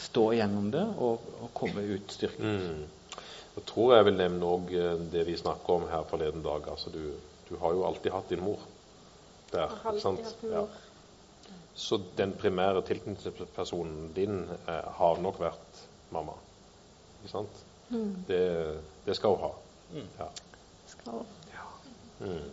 [0.00, 2.42] stå gjennom det og, og komme ut styrket.
[2.42, 3.20] Mm.
[3.54, 6.66] Jeg tror jeg vil nevne òg eh, det vi snakker om her forleden dag.
[6.70, 7.12] Altså, du,
[7.48, 8.62] du, har jo alltid hatt din mor
[9.54, 9.76] der.
[10.02, 10.34] sant?
[10.42, 10.64] Ja.
[11.74, 15.80] Så den primære tilknytningspersonen din eh, har nok vært
[16.14, 16.36] mamma.
[17.22, 17.64] Ikke sant?
[17.88, 18.12] Mm.
[18.28, 18.42] Det,
[19.06, 19.50] det, skal hun ha.
[19.94, 20.06] Mm.
[20.18, 20.28] Ja.
[20.92, 21.24] Skal.
[21.54, 21.64] Ja.
[22.20, 22.52] Mm.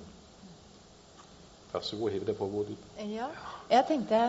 [1.71, 2.77] Vær så god, hiv det på bordet.
[3.11, 3.29] Ja.
[3.71, 4.23] Jeg tenkte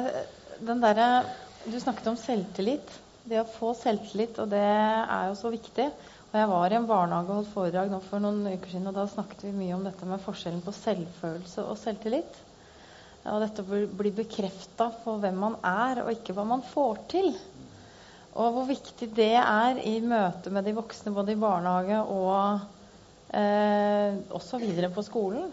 [0.62, 1.24] den derre
[1.64, 2.88] Du snakket om selvtillit.
[3.22, 5.84] Det å få selvtillit, og det er jo så viktig.
[6.32, 8.96] Og jeg var i en barnehage og holdt foredrag nå for noen uker siden, og
[8.96, 12.40] da snakket vi mye om dette med forskjellen på selvfølelse og selvtillit.
[13.30, 17.28] Og dette blir bekrefta på hvem man er, og ikke hva man får til.
[18.32, 22.64] Og hvor viktig det er i møte med de voksne, både i barnehage og
[23.36, 25.52] eh, også videre på skolen.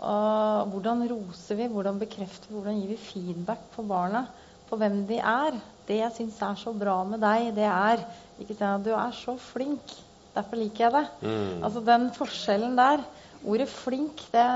[0.00, 4.26] Og hvordan roser vi, hvordan bekrefter vi, hvordan gir vi feedback på barna
[4.70, 5.58] på hvem de er?
[5.90, 8.04] det jeg syns er så bra med deg, det er
[8.40, 9.96] ikke sant, Du er så flink.
[10.30, 11.06] Derfor liker jeg det.
[11.26, 11.64] Mm.
[11.66, 13.02] Altså den forskjellen der.
[13.48, 14.46] Ordet flink, det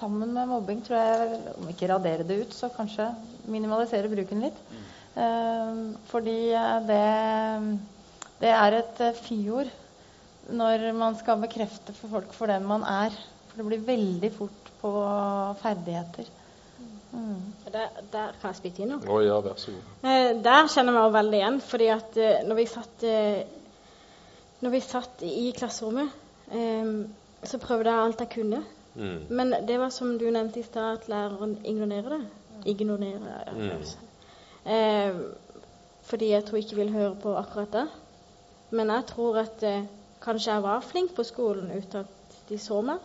[0.00, 3.06] sammen med mobbing, tror jeg Om ikke radere det ut, så kanskje
[3.50, 4.58] minimalisere bruken litt.
[4.70, 4.88] Mm.
[5.10, 5.78] Uh,
[6.10, 6.38] fordi
[6.86, 7.04] det,
[8.42, 9.70] det er et uh, fyord
[10.50, 13.14] når man skal bekrefte for folk for den man er.
[13.50, 14.92] For det blir veldig fort på
[15.62, 16.28] ferdigheter.
[17.12, 17.38] Mm.
[17.72, 19.02] Der, der, kan jeg spytte inn noe?
[19.10, 19.86] Oh, ja, vær så god.
[20.06, 21.60] Eh, der kjenner jeg meg veldig igjen.
[21.66, 23.40] fordi at eh, når vi satt, eh,
[24.60, 26.14] når vi satt i klasserommet,
[26.54, 26.92] eh,
[27.44, 28.62] så prøvde jeg alt jeg kunne.
[28.94, 29.18] Mm.
[29.30, 32.24] Men det var som du nevnte i stad, at læreren ignorerer det.
[32.66, 33.82] Ignorerer ja, mm.
[34.70, 35.14] Eh,
[36.02, 37.86] fordi jeg tror ikke vil høre på akkurat det.
[38.70, 39.86] Men jeg tror at eh,
[40.20, 42.98] kanskje jeg var flink på skolen uten at de så meg.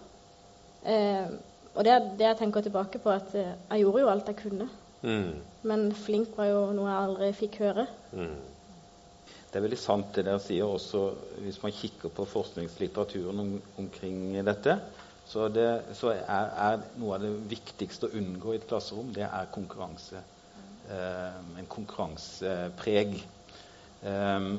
[0.85, 1.29] Eh,
[1.75, 4.69] og det det jeg tenker tilbake på, at eh, jeg gjorde jo alt jeg kunne.
[5.01, 5.31] Mm.
[5.63, 7.87] Men flink var jo noe jeg aldri fikk høre.
[8.11, 8.35] Mm.
[9.55, 11.01] Det er veldig sant det dere sier, også
[11.39, 14.73] hvis man kikker på forskningslitteraturen om, omkring dette.
[15.23, 19.23] Så, det, så er, er, noe av det viktigste å unngå i et klasserom, det
[19.23, 20.19] er konkurranse.
[20.91, 23.15] Eh, en konkurransepreg.
[24.03, 24.49] Eh,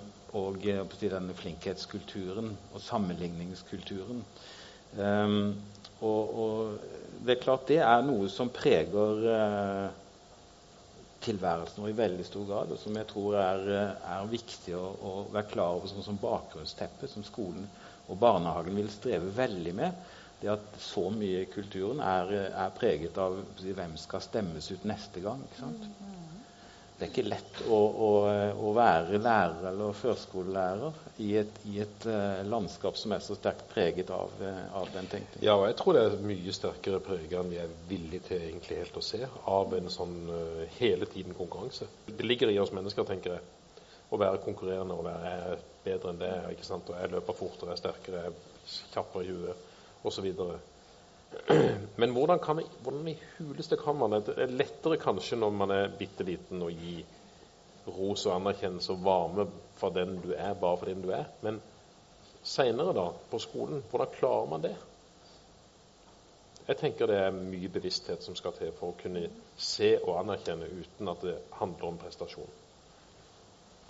[0.40, 4.24] og eh, denne flinkhetskulturen og sammenligningskulturen.
[4.96, 5.36] Eh,
[6.00, 10.05] og, og, det er klart det er noe som preger uh,
[11.26, 13.66] tilværelsen vår i veldig stor grad, og som jeg tror er,
[13.98, 17.66] er viktig å, å, være klar over som, som bakgrunnsteppe, som skolen
[18.06, 20.06] og barnehagen vil streve veldig med.
[20.40, 25.22] Det at så mye i kulturen er, er preget av hvem skal stemmes ut neste
[25.24, 25.42] gang.
[25.48, 25.86] ikke sant?
[26.96, 28.10] Det er ikke lett å, å,
[28.56, 33.66] å være lærer eller førskolelærer i et, i et uh, landskap som er så sterkt
[33.68, 35.44] preget av, uh, av den tenkningen.
[35.44, 38.78] Ja, og jeg tror det er mye sterkere preget enn vi er villige til egentlig
[38.80, 39.20] helt å se,
[39.52, 41.90] av en sånn uh, hele tiden konkurranse.
[42.08, 43.44] Det ligger i oss mennesker, tenker jeg,
[44.08, 46.32] å være konkurrerende og være bedre enn det.
[46.54, 46.88] ikke sant?
[46.88, 50.32] Og jeg løper fortere, jeg er sterkere, jeg er kjappere i huet osv.
[52.00, 54.34] Men hvordan, kan vi, hvordan i huleste kan man det?
[54.36, 56.98] er lettere kanskje når man er bitte liten å gi
[57.86, 59.46] ros og anerkjennelse og varme
[59.78, 61.28] for den du er, bare for den du er.
[61.46, 61.60] Men
[62.46, 64.74] seinere, da, på skolen, hvordan klarer man det?
[66.66, 70.66] Jeg tenker det er mye bevissthet som skal til for å kunne se og anerkjenne
[70.80, 72.48] uten at det handler om prestasjon.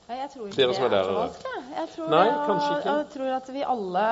[0.07, 1.63] Jeg tror ikke det er så vanskelig.
[1.77, 2.93] Jeg tror, Nei, kanskje ikke.
[2.93, 4.03] Jeg, tror at vi alle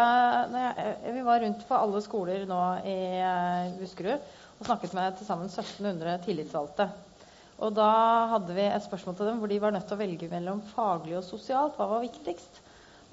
[0.54, 5.26] jeg, Vi var rundt på alle skoler nå i uh, Buskerud og snakket med til
[5.28, 6.88] sammen 1700 tillitsvalgte.
[7.62, 7.90] Og da
[8.32, 11.18] hadde vi et spørsmål til dem hvor de var nødt til å velge mellom faglig
[11.18, 11.76] og sosialt.
[11.78, 12.58] Hva var viktigst?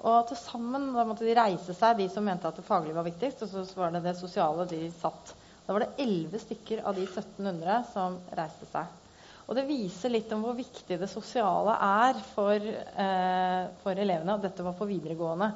[0.02, 3.06] Og til sammen da måtte de reise seg, de som mente at det faglige var
[3.06, 3.44] viktigst.
[3.46, 5.34] Og så var det det sosiale de satt.
[5.66, 9.01] Da var det 11 stykker av de 1700 som reiste seg.
[9.52, 14.32] Og det viser litt om hvor viktig det sosiale er for, eh, for elevene.
[14.32, 15.50] Og dette var på videregående.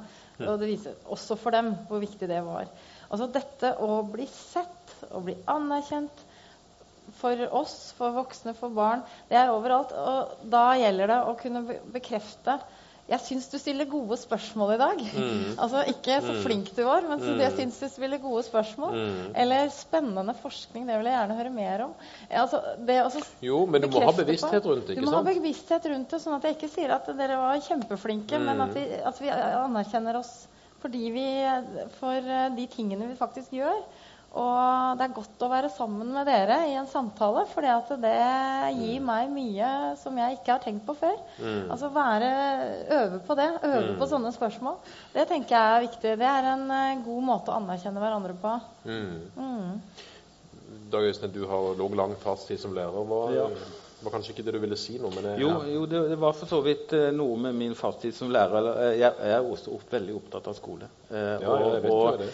[0.44, 2.68] Og det viser også for dem hvor viktig det var.
[3.09, 6.20] Altså dette å bli sett, å bli anerkjent
[7.16, 9.97] for oss, for voksne, for barn, det er overalt.
[9.97, 11.64] Og da gjelder det å kunne
[11.97, 12.59] bekrefte
[13.07, 15.02] jeg syns du stiller gode spørsmål i dag.
[15.14, 15.42] Mm.
[15.62, 16.40] Altså Ikke så mm.
[16.42, 17.42] flink du var, men mm.
[17.44, 18.96] jeg syns du stiller gode spørsmål.
[18.96, 19.28] Mm.
[19.44, 20.88] Eller spennende forskning.
[20.88, 21.94] Det vil jeg gjerne høre mer om.
[22.42, 24.96] Altså, jo, men du må ha bevissthet rundt det.
[24.96, 25.07] ikke sant?
[25.07, 28.42] Du må ha bevissthet rundt det, sånn at jeg ikke sier at dere var kjempeflinke,
[28.42, 30.34] men at vi, at vi anerkjenner oss
[30.82, 31.28] fordi vi,
[31.98, 33.78] for eh, de tingene vi faktisk gjør.
[34.37, 38.16] Og det er godt å være sammen med dere i en samtale, for det
[38.76, 39.07] gir mm.
[39.07, 39.68] meg mye
[40.01, 41.14] som jeg ikke har tenkt på før.
[41.41, 41.70] Mm.
[41.72, 42.32] Altså være,
[42.99, 43.49] Øve på det.
[43.62, 43.97] Øve mm.
[44.01, 44.76] på sånne spørsmål.
[45.14, 46.12] Det tenker jeg er viktig.
[46.20, 48.53] Det er en uh, god måte å anerkjenne hverandre på.
[48.84, 49.16] Mm.
[49.39, 49.72] mm.
[50.93, 53.07] Dag Øystein, du har lå lang fartstid som lærer.
[53.09, 53.47] Hva, ja.
[54.05, 56.37] var kanskje ikke det du ville si noe men det, Jo, jo det, det, var
[56.37, 58.68] for så vidt uh, noe med min fartstid som lærer.
[58.93, 60.91] Jeg, jeg, er også opp, veldig opptatt av skole.
[61.09, 62.30] Uh, ja, jeg vet og, det.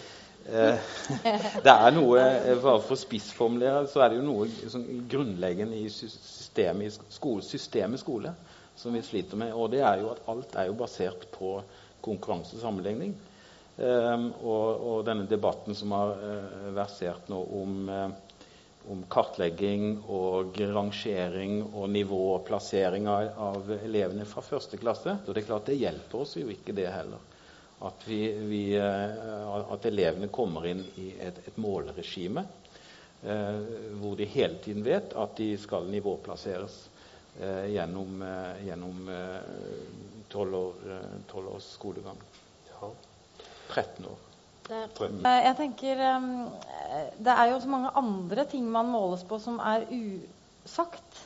[0.49, 0.75] Eh,
[1.63, 5.77] det er noe, eh, Bare for å spissformulere så er det jo noe sånn grunnleggende
[5.79, 8.33] i systemet, i skole, systemet skole
[8.75, 9.53] som vi sliter med.
[9.55, 11.55] Og det er jo at alt er jo basert på
[12.03, 13.15] konkurranse og sammenligning.
[13.73, 18.43] Um, og, og, denne debatten som har uh, versert nå om, uh,
[18.93, 25.15] om, kartlegging og rangering og nivå og plassering av, av elevene fra første klasse.
[25.23, 27.32] Og det er klart det hjelper oss jo ikke, det heller.
[27.83, 32.45] At, vi, vi, eh, at elevene kommer inn i et, et målregime
[33.23, 33.59] eh,
[33.99, 36.77] hvor de hele tiden vet at de skal nivåplasseres
[37.41, 39.41] eh, gjennom, eh, gjennom eh,
[40.31, 40.73] 12, år,
[41.31, 42.23] 12 eh, års skolegang.
[42.77, 42.93] Ja.
[43.73, 44.21] 13 år.
[44.69, 45.99] Jeg tenker
[47.19, 51.19] Det er jo så mange andre ting man måles på som er usagt.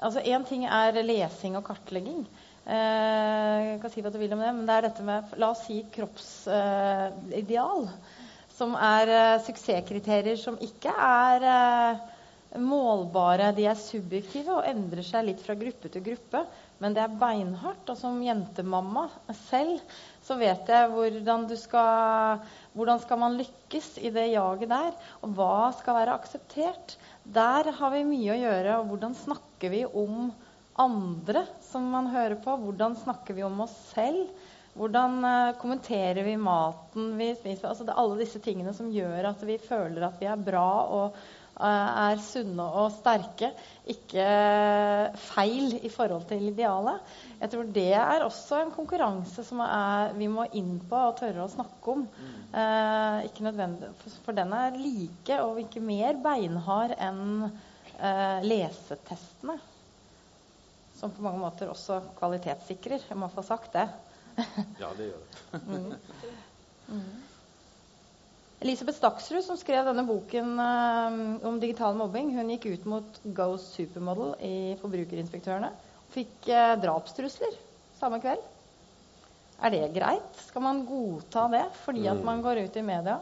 [0.00, 2.24] Altså Én ting er lesing og kartlegging.
[2.66, 5.64] Eh, kan si hva du vil om det, men det er dette med la oss
[5.66, 7.86] si kroppsideal.
[8.52, 12.02] som er eh, suksesskriterier som ikke er eh,
[12.60, 13.54] målbare.
[13.56, 16.44] De er subjektive og endrer seg litt fra gruppe til gruppe.
[16.80, 17.88] Men det er beinhardt.
[17.88, 19.06] Og som jentemamma
[19.46, 19.80] selv
[20.26, 22.44] så vet jeg hvordan du skal
[22.76, 24.92] Hvordan skal man lykkes i det jaget der?
[25.24, 26.94] Og hva skal være akseptert?
[27.24, 28.76] Der har vi mye å gjøre.
[28.78, 30.30] Og hvordan snakker vi om
[30.80, 32.56] andre som man hører på?
[32.64, 34.30] Hvordan snakker vi om oss selv?
[34.78, 37.68] Hvordan uh, kommenterer vi maten vi spiser?
[37.70, 40.68] Altså, det er alle disse tingene som gjør at vi føler at vi er bra
[40.86, 41.16] og
[41.58, 43.50] uh, er sunne og sterke.
[43.90, 44.26] Ikke
[45.26, 47.02] feil i forhold til idealet.
[47.40, 51.44] Jeg tror det er også en konkurranse som er, vi må inn på og tørre
[51.44, 52.06] å snakke om.
[53.26, 53.90] Ikke nødvendig,
[54.24, 57.50] for, den er like og ikke mer beinhard enn
[58.46, 59.58] lesetestene
[61.00, 63.08] som på mange måter også kvalitetssikrer.
[63.08, 63.88] Jeg må få sagt det.
[64.80, 65.60] ja, det gjør det.
[65.70, 65.92] mm.
[66.90, 67.10] Mm.
[68.60, 73.54] Elisabeth Staksrud, som skrev denne boken eh, om digital mobbing, hun gikk ut mot Go
[73.62, 77.56] Supermodel i Forbrukerinspektørene og fikk eh, drapstrusler
[78.00, 78.42] samme kveld.
[79.60, 80.38] Er det greit?
[80.48, 82.24] Skal man godta det fordi at Mm.
[82.24, 83.18] man går ut i media?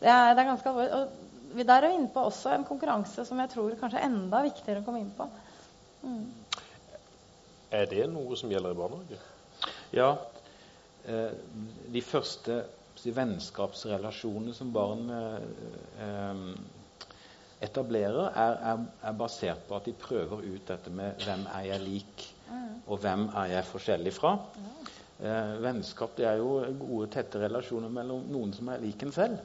[0.00, 0.92] Det er, det er ganske alvorlig.
[0.92, 4.08] Og vi der er vi inne på også en konkurranse som jeg tror kanskje er
[4.08, 5.28] enda viktigere å komme inn på.
[6.02, 6.24] Mm.
[7.74, 9.18] Er det noe som gjelder i barnehage?
[9.94, 10.12] Ja.
[11.04, 11.34] Eh,
[11.92, 12.62] de første
[13.04, 15.42] vennskapsrelasjonene som barn eh,
[16.04, 16.44] eh,
[17.64, 21.80] etablerer, er, er, er basert på at de prøver ut dette med 'hvem er jeg
[21.80, 22.24] lik',
[22.86, 24.38] og 'hvem er jeg forskjellig fra'.
[25.24, 29.38] Eh, vennskap det er jo gode, tette relasjoner mellom noen som er lik en selv.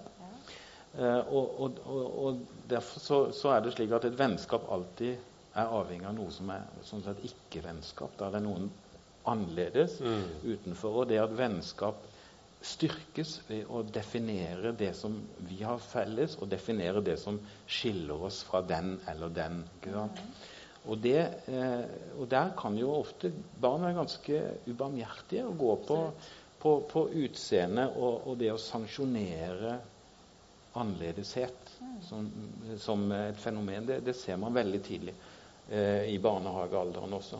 [0.98, 5.18] Eh, og, og, og, og Derfor så, så er det slik at et vennskap alltid
[5.58, 8.16] er avhengig av noe som er sånn sett ikke-vennskap.
[8.20, 8.70] Da er det noen
[9.30, 10.00] annerledes
[10.44, 11.02] utenfor.
[11.02, 12.06] Og det at vennskap
[12.66, 15.16] styrkes ved å definere det som
[15.48, 19.62] vi har felles, og definere det som skiller oss fra den eller den.
[19.80, 20.24] Ikke sant?
[20.90, 21.22] Og, det,
[21.52, 21.86] eh,
[22.18, 23.32] og der kan jo ofte
[23.62, 25.98] barn være ganske ubarmhjertige og gå på,
[26.60, 29.76] på, på utseende og, og det å sanksjonere
[30.80, 31.74] annerledeshet
[32.08, 32.30] som,
[32.80, 33.88] som et fenomen.
[33.90, 35.29] Det, det ser man veldig tidlig eh,
[35.70, 37.38] i barnehagealderen også.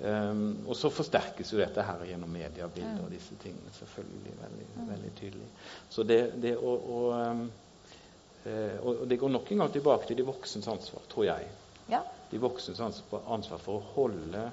[0.00, 5.10] Um, og så forsterkes jo dette her gjennom mediebilder og disse tingene selvfølgelig veldig, veldig
[5.18, 5.48] tydelig.
[5.92, 7.42] Så det, det å, å, um,
[8.48, 11.50] eh, og det går nok en gang tilbake til de voksnes ansvar, tror jeg.
[11.92, 12.00] Ja.
[12.30, 14.46] De voksnes ansvar, ansvar for å holde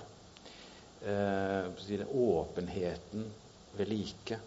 [1.07, 3.23] eh, si det, åpenheten
[3.79, 4.41] ved like,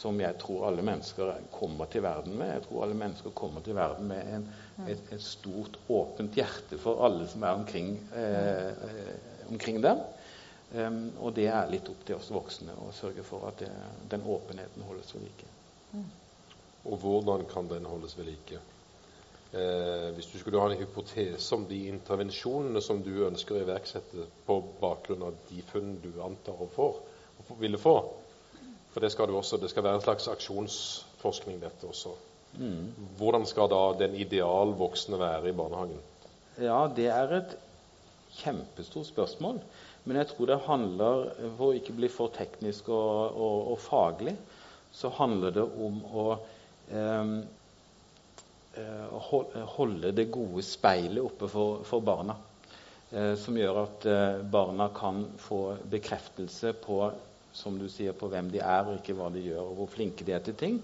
[0.00, 2.54] som jeg tror alle mennesker kommer til verden med.
[2.54, 4.46] Jeg tror alle mennesker kommer til verden med en,
[4.88, 8.88] et, et stort, åpent hjerte for alle som er omkring, eh,
[9.50, 10.00] omkring dem.
[10.70, 13.70] Um, og det er litt opp til oss voksne å sørge for at det,
[14.12, 15.48] den åpenheten holdes ved like.
[16.86, 18.60] Og hvordan kan den holdes ved like?
[19.50, 24.28] Eh, hvis du skulle ha en hypotese om de intervensjonene som du ønsker å iverksette
[24.46, 26.88] på bakgrunn av de funn du antar å få,
[27.58, 27.96] ville få
[29.00, 32.10] For det skal, du også, det skal være en slags aksjonsforskning, dette også.
[33.16, 36.02] Hvordan skal da den ideal voksne være i barnehagen?
[36.60, 37.54] Ja, det er et
[38.42, 39.62] kjempestort spørsmål.
[40.04, 41.24] Men jeg tror det handler,
[41.56, 44.36] for å ikke bli for teknisk og, og, og faglig,
[44.92, 46.26] så handler det om å
[46.92, 47.24] eh,
[49.78, 52.36] holde det gode speilet oppe for, for barna.
[53.16, 57.00] Eh, som gjør at eh, barna kan få bekreftelse på
[57.52, 60.26] som du sier, på hvem de er, og ikke hva de gjør, og hvor flinke
[60.26, 60.78] de er til ting.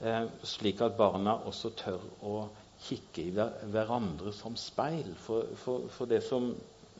[0.00, 2.46] Eh, slik at barna også tør å
[2.86, 3.32] kikke i
[3.72, 5.14] hverandre som speil.
[5.24, 6.50] For, for, for det som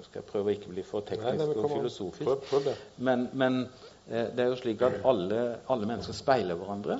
[0.04, 2.24] skal jeg prøve å ikke bli for teknisk Nei, nei, og filosofisk.
[2.28, 2.74] Prøv, prøv det.
[3.08, 5.42] Men, men eh, det er jo slik at alle,
[5.72, 6.98] alle, mennesker speiler hverandre.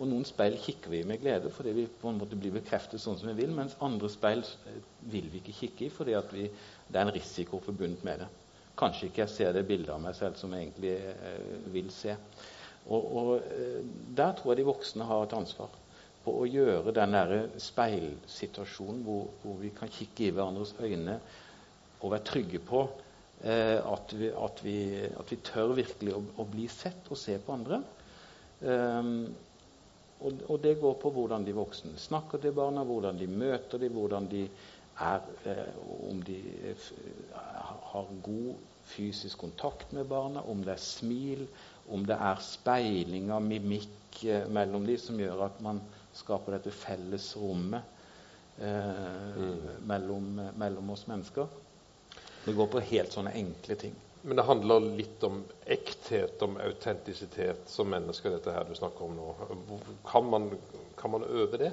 [0.00, 3.02] Og noen speil kikker vi i med glede fordi vi på en måte blir bekreftet
[3.02, 4.78] sånn som vi vil, mens andre speil eh,
[5.12, 6.46] vil vi ikke kikke i fordi vi,
[6.88, 8.30] det er en risiko forbundet med det.
[8.80, 12.16] Kanskje ikke jeg ser det bildet av meg selv som jeg egentlig eh, vil se.
[12.88, 13.82] Og, og eh,
[14.16, 15.76] Der tror jeg de voksne har et ansvar
[16.24, 21.16] på å gjøre den der speilsituasjonen hvor, hvor vi kan kikke i hverandres øyne
[22.00, 22.82] og være trygge på
[23.44, 24.76] eh, at, vi, at, vi,
[25.08, 27.80] at, vi, tør virkelig å, å, bli sett og se på andre.
[28.60, 29.30] Um,
[30.20, 33.96] og, og, det går på hvordan de voksne snakker til barna, hvordan de møter dem,
[33.96, 34.42] hvordan de
[35.00, 35.78] er eh,
[36.10, 36.36] Om de
[36.68, 36.90] eh,
[37.92, 41.46] har god fysisk kontakt med barna, om det er smil,
[41.90, 45.80] om det er speiling av mimikk eh, mellom de som gjør at man
[46.16, 47.96] skaper dette felles rommet
[48.60, 49.80] mm.
[49.88, 50.26] mellom,
[50.58, 51.46] mellom oss mennesker.
[52.44, 53.94] Det går på helt sånne enkle ting.
[54.22, 59.16] Men det handler litt om ekthet, om autentisitet som mennesker, dette her du snakker om
[59.16, 59.28] nå.
[60.08, 60.50] Kan man,
[60.96, 61.70] kan man øve det?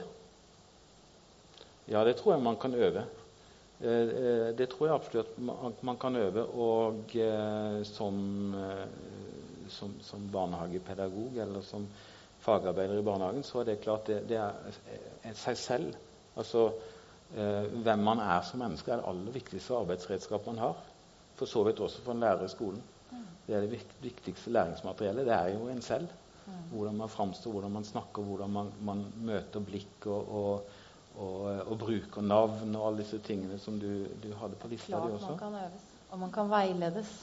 [1.92, 3.04] Ja, det tror jeg man kan øve.
[3.78, 6.44] Det tror jeg absolutt man kan øve.
[6.50, 7.14] Og
[7.86, 8.18] som,
[9.70, 11.86] som, som barnehagepedagog eller som
[12.42, 15.96] fagarbeider i barnehagen, så er det klart det, det er seg selv.
[16.38, 16.72] Altså
[17.84, 20.78] hvem man er som menneske, er det aller viktigste arbeidsredskapet man har.
[21.38, 22.82] For så vidt også for en lærer i skolen.
[23.48, 25.26] Det er det viktigste læringsmateriellet.
[25.26, 26.08] Det er jo en selv.
[26.72, 30.70] Hvordan man framstår, hvordan man snakker, hvordan man, man møter blikk og, og,
[31.18, 35.08] og, og, bruker navn og alle disse tingene som du, du hadde på lista Klart
[35.08, 35.34] di også.
[35.34, 37.16] man kan øves, og man kan veiledes.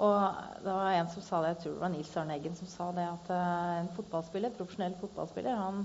[0.00, 0.22] Og
[0.64, 2.86] det var en som sa det, jeg tror det var Nils Arne Eggen som sa
[2.96, 5.82] det, at uh, en fotballspiller, profesjonell fotballspiller han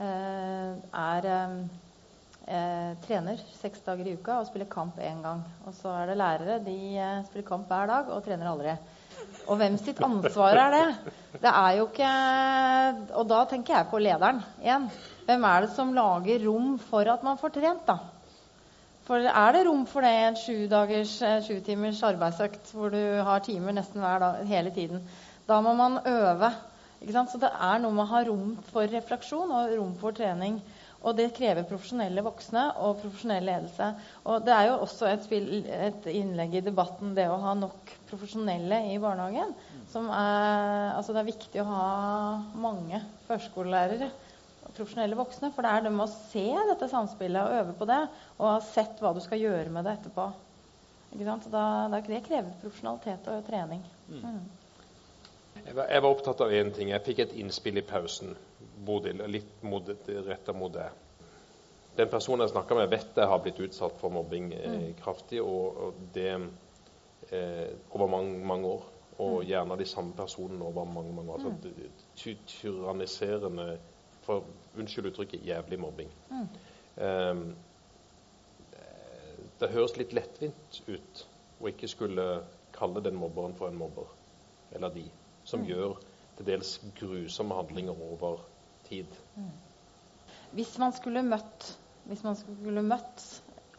[0.00, 1.62] eh, er um,
[2.46, 5.42] eh, trener seks dager i uka og spiller kamp én gang.
[5.66, 6.58] Og så er det lærere.
[6.64, 8.76] De eh, spiller kamp hver dag og trener aldri.
[9.46, 11.12] Og hvem sitt ansvar er det?
[11.42, 12.10] Det er jo ikke
[13.20, 14.88] Og da tenker jeg på lederen igjen.
[15.26, 17.98] Hvem er det som lager rom for at man får trent, da?
[19.04, 20.56] For er det rom for det i en sju
[21.44, 25.02] sju timers arbeidsøkt hvor du har timer nesten hver dag hele tiden?
[25.48, 26.50] Da må man øve.
[27.02, 27.30] Ikke sant?
[27.30, 30.56] Så det er noe med å ha rom for refleksjon og rom for trening.
[31.04, 33.90] Og det krever profesjonelle voksne og profesjonell ledelse.
[34.24, 37.92] Og det er jo også et, spill, et innlegg i debatten det å ha nok
[38.08, 39.52] profesjonelle i barnehagen.
[39.92, 41.84] Som er, altså det er viktig å ha
[42.56, 44.08] mange førskolelærere
[44.64, 45.52] og profesjonelle voksne.
[45.52, 48.00] For det er det med å se dette samspillet og øve på det,
[48.40, 50.28] og ha sett hva du skal gjøre med det etterpå.
[51.14, 51.46] Ikke sant?
[51.52, 53.84] Da, da, det krever profesjonalitet og trening.
[54.08, 54.40] Mm.
[55.64, 56.90] Jeg var, jeg var, opptatt av én ting.
[56.90, 58.34] Jeg fikk et innspill i pausen.
[58.84, 59.64] Bodil, litt
[60.26, 61.00] retta mot deg.
[61.96, 64.94] Den personen jeg snakka med, vet jeg har blitt utsatt for mobbing eh, mm.
[64.98, 66.32] kraftig, og, og det
[67.30, 68.88] eh, over mange, mange, år.
[69.14, 69.44] Og mm.
[69.46, 71.38] gjerne de samme personene over mange mange år.
[71.38, 72.08] Altså, mm.
[72.18, 73.78] ty tyranniserende
[74.26, 74.42] for,
[74.74, 76.10] Unnskyld uttrykket jævlig mobbing.
[76.30, 76.48] Mm.
[76.96, 77.44] Eh,
[79.60, 81.26] det høres litt lettvint ut
[81.62, 82.24] å ikke skulle
[82.74, 84.08] kalle den mobberen for en mobber,
[84.74, 85.04] eller de
[85.46, 85.68] som mm.
[85.70, 85.94] gjør
[86.38, 88.42] til dels grusomme handlinger over
[88.88, 89.18] tid.
[89.36, 89.52] Mm.
[90.54, 91.72] Hvis man skulle møtt
[92.08, 93.22] hvis man skulle møtt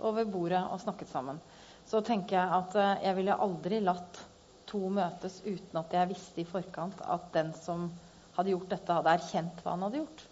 [0.02, 1.42] over bordet og snakket sammen,
[1.86, 4.22] så tenker jeg at eh, jeg ville aldri latt
[4.70, 7.92] to møtes uten at jeg visste i forkant at den som
[8.36, 10.24] hadde gjort dette, hadde erkjent hva han hadde gjort.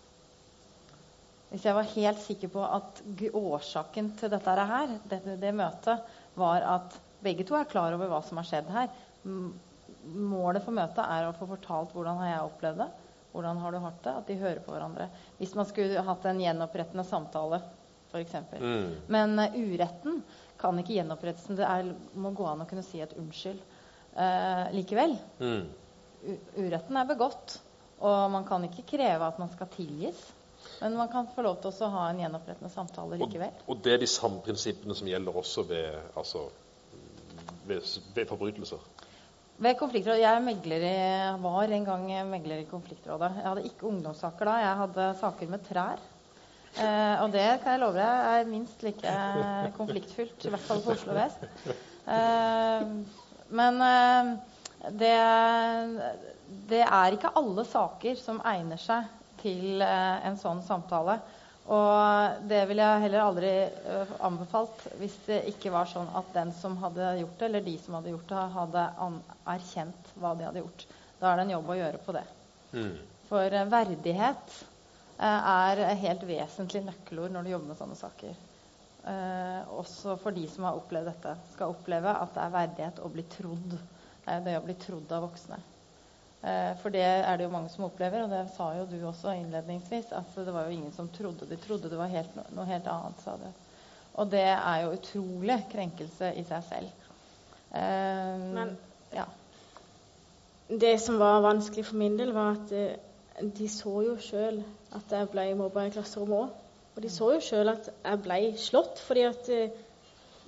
[1.52, 6.66] Hvis jeg var helt sikker på at årsaken til dette her, det, det møtet, var
[6.66, 8.90] at begge to er klar over hva som har skjedd her,
[9.24, 12.90] målet for møtet er å få fortalt hvordan har jeg opplevd det.
[13.34, 14.14] Hvordan har du hatt det?
[14.14, 15.10] At de hører på hverandre.
[15.40, 17.60] Hvis man skulle hatt en gjenopprettende samtale,
[18.12, 18.36] f.eks.
[18.62, 18.92] Mm.
[19.14, 20.22] Men uh, uretten
[20.62, 21.50] kan ikke gjenopprettes.
[21.58, 23.60] Det er, må gå an å kunne si et unnskyld
[24.14, 25.18] uh, likevel.
[25.42, 25.66] Mm.
[26.62, 27.58] Uretten er begått,
[28.06, 30.22] og man kan ikke kreve at man skal tilgis.
[30.80, 33.52] Men man kan få lov til å ha en gjenopprettende samtale likevel.
[33.66, 36.46] Og, og det er de samme prinsippene som gjelder også ved, altså,
[37.68, 37.82] ved,
[38.16, 38.93] ved forbrytelser?
[39.62, 43.32] Ved konfliktrådet, Jeg i, var en gang megler i konfliktrådet.
[43.38, 44.56] Jeg hadde ikke ungdomssaker da.
[44.64, 46.02] Jeg hadde saker med trær.
[46.74, 49.12] Eh, og det kan jeg love deg er minst like
[49.78, 51.44] konfliktfylt, i hvert fall på Oslo vest.
[52.10, 52.88] Eh,
[53.54, 54.32] men eh,
[54.98, 55.14] det,
[56.72, 59.06] det, er ikke alle saker som egner seg
[59.44, 61.20] til eh, en sånn samtale.
[61.72, 63.52] Og det ville jeg heller aldri
[63.88, 67.78] uh, anbefalt hvis det ikke var sånn at den som hadde gjort det, eller de
[67.80, 68.84] som hadde gjort det, hadde
[69.54, 70.86] erkjent hva de hadde gjort.
[71.22, 72.26] Da er det en jobb å gjøre på det.
[72.74, 72.94] Mm.
[73.30, 74.58] For uh, verdighet
[75.22, 78.42] uh, er helt vesentlig nøkkelord når du jobber med sånne saker.
[79.76, 83.26] også for de som har opplevd dette, skal oppleve at det er verdighet å bli
[83.34, 83.74] trodd.
[84.24, 85.58] Det er det å bli trodd av voksne.
[86.44, 89.32] Eh, for det er det jo mange som opplever, og det sa jo du også
[89.40, 90.12] innledningsvis.
[90.12, 93.22] at det var jo ingen som trodde de trodde det var helt, noe helt annet,
[93.24, 93.48] sa du.
[94.14, 97.08] Og det er jo utrolig krenkelse i seg selv.
[97.72, 98.76] Eh, Men
[99.14, 99.26] ja.
[100.68, 103.00] det som var vanskelig for min del, var at eh,
[103.40, 104.60] de så jo sjøl
[104.94, 106.60] at jeg ble mobba i klasserommet òg.
[106.96, 109.48] Og de så jo sjøl at jeg ble slått, fordi at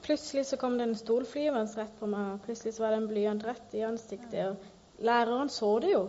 [0.03, 2.35] plutselig så kom det en stol flyvende rett på meg.
[2.45, 4.51] Plutselig så var det en blyant rett i ansiktet.
[4.51, 6.03] og Læreren så det jo,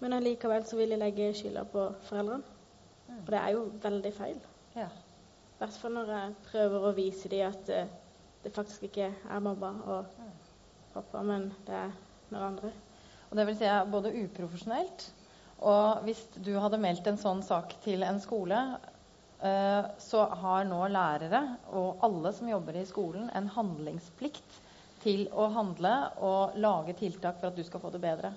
[0.00, 2.56] men allikevel så vil jeg legge skylda på foreldrene.
[3.18, 4.40] Og det er jo veldig feil.
[4.76, 4.86] I
[5.58, 7.96] hvert fall når jeg prøver å vise dem at det, eh,
[8.44, 10.12] det faktisk ikke er mamma og
[10.92, 11.90] pappa, men det er
[12.30, 12.70] noen andre.
[13.30, 15.08] Og det vil si både uprofesjonelt
[15.58, 18.58] og hvis du hadde meldt en sånn sak til en skole,
[19.42, 21.42] eh, så har nå lærere
[21.74, 24.60] og alle som jobber i skolen, en handlingsplikt
[25.02, 25.94] til å handle
[26.24, 28.32] og lage tiltak for at du skal få det bedre.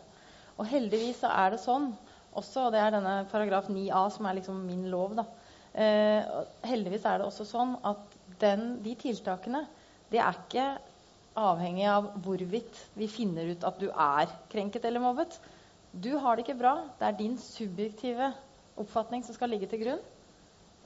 [0.57, 1.91] Og heldigvis så er det sånn
[2.37, 5.25] også, og det er denne paragraf 9a som er liksom min lov, da.
[5.71, 6.31] Eh,
[6.67, 9.63] heldigvis er det også sånn at den, de tiltakene
[10.11, 10.65] det er ikke
[11.39, 15.37] avhengig av hvorvidt vi finner ut at du er krenket eller mobbet.
[15.91, 16.73] Du har det ikke bra.
[16.99, 18.33] Det er din subjektive
[18.79, 20.01] oppfatning som skal ligge til grunn.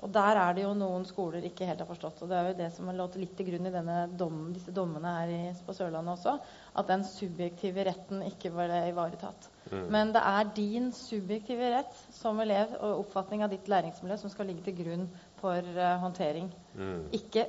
[0.03, 2.19] Og der er det jo noen skoler ikke helt har forstått.
[2.21, 3.73] Og det er jo det som har låt litt til grunn i
[4.19, 6.35] dom, disse dommene her i, på Sørlandet også.
[6.75, 9.49] At den subjektive retten ikke var ivaretatt.
[9.71, 9.85] Mm.
[9.95, 14.51] Men det er din subjektive rett som elev og oppfatning av ditt læringsmiljø som skal
[14.51, 15.07] ligge til grunn
[15.39, 16.51] for uh, håndtering.
[16.75, 17.07] Mm.
[17.15, 17.47] Ikke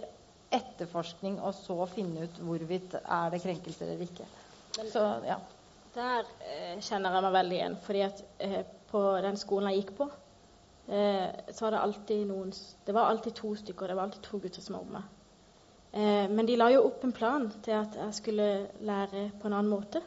[0.54, 4.28] etterforskning og så finne ut hvorvidt er det krenkelser eller ikke.
[4.78, 5.40] Men, så, ja.
[5.96, 7.76] Der eh, kjenner jeg meg veldig igjen.
[7.82, 10.08] fordi at eh, på den skolen jeg gikk på,
[10.88, 12.52] eh, så var det alltid noen
[12.86, 13.88] Det var alltid to stykker.
[13.88, 15.02] Det var alltid to gutter som var med.
[15.92, 18.48] Eh, men de la jo opp en plan til at jeg skulle
[18.80, 20.02] lære på en annen måte.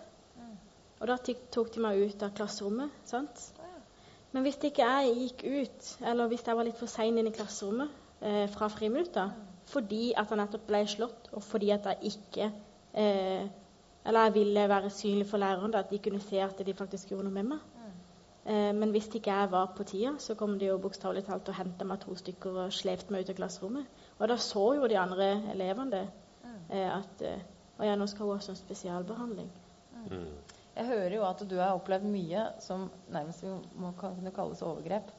[1.00, 2.92] Og da tok de meg ut av klasserommet.
[3.08, 3.46] sant?
[4.32, 7.34] Men hvis ikke jeg gikk ut, eller hvis jeg var litt for sein inn i
[7.34, 7.90] klasserommet
[8.22, 9.30] eh, fra friminutta
[9.70, 12.48] fordi at jeg nettopp ble slått, og fordi at jeg ikke
[12.98, 13.50] eh,
[14.10, 17.28] Eller jeg ville være synlig for læreren, at de kunne se at de faktisk gjorde
[17.28, 17.60] noe med meg.
[18.46, 21.58] Eh, men hvis ikke jeg var på tida, så kom de jo bokstavelig talt og
[21.60, 24.04] henta meg to stykker og slepte meg ut av klasserommet.
[24.20, 26.06] Og da så jo de andre elevene det.
[26.70, 27.26] Eh, at
[27.80, 29.48] Og ja, nå skal hun ha sånn spesialbehandling.
[30.12, 30.32] Mm.
[30.76, 33.46] Jeg hører jo at du har opplevd mye som nærmest
[33.80, 35.14] må kunne kalles overgrep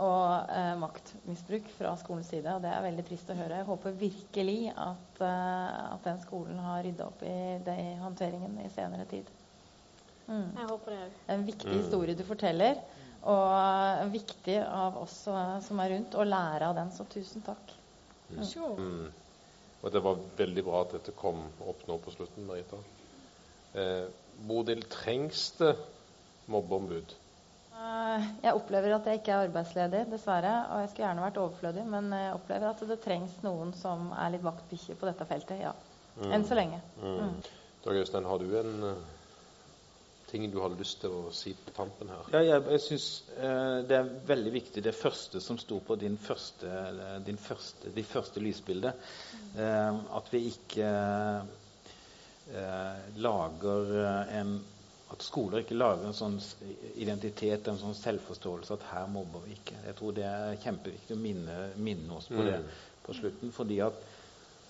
[0.00, 2.54] og eh, maktmisbruk fra skolens side.
[2.54, 3.60] Og det er veldig trist å høre.
[3.60, 8.56] Jeg håper virkelig at, eh, at den skolen har rydda opp i det i håndteringen
[8.64, 9.28] i senere tid.
[10.30, 10.48] Mm.
[10.56, 12.78] Jeg håper det er en viktig historie du forteller,
[13.30, 16.92] og viktig av oss som er rundt, å lære av den.
[16.94, 17.74] Så tusen takk.
[18.30, 18.44] Mm.
[18.78, 19.08] Mm.
[19.80, 22.78] Og det var veldig bra at dette kom opp nå på slutten, Marita.
[23.72, 24.06] Eh,
[24.46, 25.74] Bodil, trengs det
[26.52, 27.14] mobbeombud?
[27.80, 30.52] Eh, jeg opplever at jeg ikke er arbeidsledig, dessverre.
[30.70, 34.34] Og jeg skulle gjerne vært overflødig, men jeg opplever at det trengs noen som er
[34.36, 35.64] litt vaktbikkje på dette feltet.
[35.64, 35.72] Ja.
[36.20, 36.28] Mm.
[36.36, 36.82] Enn så lenge.
[37.00, 37.16] Mm.
[37.16, 37.40] Mm.
[37.86, 38.88] Dag Øystein, har du en
[40.30, 42.28] ting du har lyst til å si på tampen her?
[42.34, 43.06] Ja, jeg, jeg synes
[43.36, 46.70] eh, Det er veldig viktig det første som sto på din første,
[47.26, 48.92] din første, de første lysbildene.
[49.58, 50.90] Eh, at vi ikke
[52.54, 53.96] eh, lager
[54.40, 54.60] en
[55.10, 56.36] At skoler ikke lager en sånn
[57.02, 59.80] identitet, en sånn selvforståelse at her mobber vi ikke.
[59.88, 62.46] Jeg tror det er kjempeviktig å minne, minne oss på mm.
[62.46, 62.60] det
[63.02, 63.50] på slutten.
[63.50, 63.98] fordi at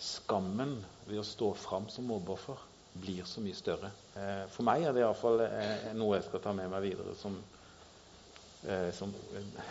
[0.01, 3.91] skammen ved å stå fram som mobbeoffer blir så mye større.
[4.17, 7.37] Eh, for meg er det iallfall eh, noe jeg skal ta med meg videre som,
[8.67, 9.13] eh, som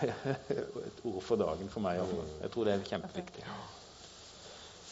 [0.87, 1.99] et ord for dagen for meg.
[1.99, 2.31] Iallfall.
[2.45, 3.45] Jeg tror det er kjempeviktig.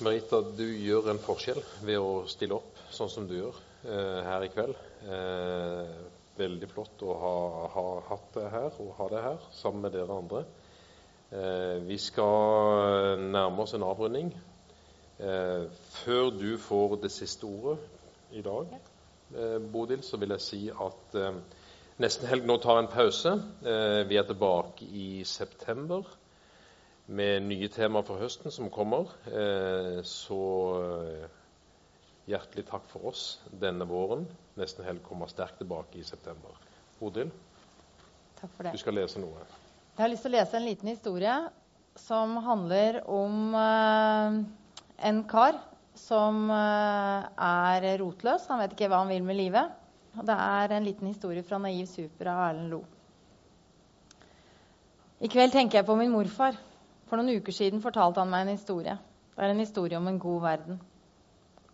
[0.05, 4.49] Merita, du gjør en forskjell ved å stille opp sånn som du gjør her i
[4.51, 4.75] kveld.
[6.37, 7.37] Veldig flott å ha,
[7.73, 10.43] ha, hatt det her og ha det her sammen med dere andre.
[11.87, 14.29] Vi skal nærme oss en avrunding.
[15.17, 17.79] før du får det siste ordet
[18.31, 18.79] i dag,
[19.35, 21.35] eh, Bodil, så vil jeg si at eh,
[22.03, 23.33] nesten helg nå tar en pause.
[23.63, 26.07] Eh, vi er tilbake i september
[27.07, 29.13] med nye temaer for høsten som kommer.
[29.31, 30.41] Eh, så
[32.27, 34.25] hjertelig takk for oss denne våren.
[34.59, 36.57] Nesten helg kommer sterkt tilbake i september.
[36.99, 37.31] Bodil,
[38.41, 38.75] takk for det.
[38.75, 39.45] du skal lese noe.
[39.95, 41.37] Jeg har lyst til å lese en liten historie
[41.97, 45.55] som handler om en kar
[45.97, 48.47] som eh, er rotløs.
[48.51, 49.73] Han vet ikke hva han vil med livet.
[50.17, 52.83] Og det er en liten historie fra 'Naiv super' av Erlend Lo.
[55.21, 56.57] I kveld tenker jeg på min morfar.
[57.07, 58.97] For noen uker siden fortalte han meg en historie.
[59.35, 60.81] Det er en historie om en god verden.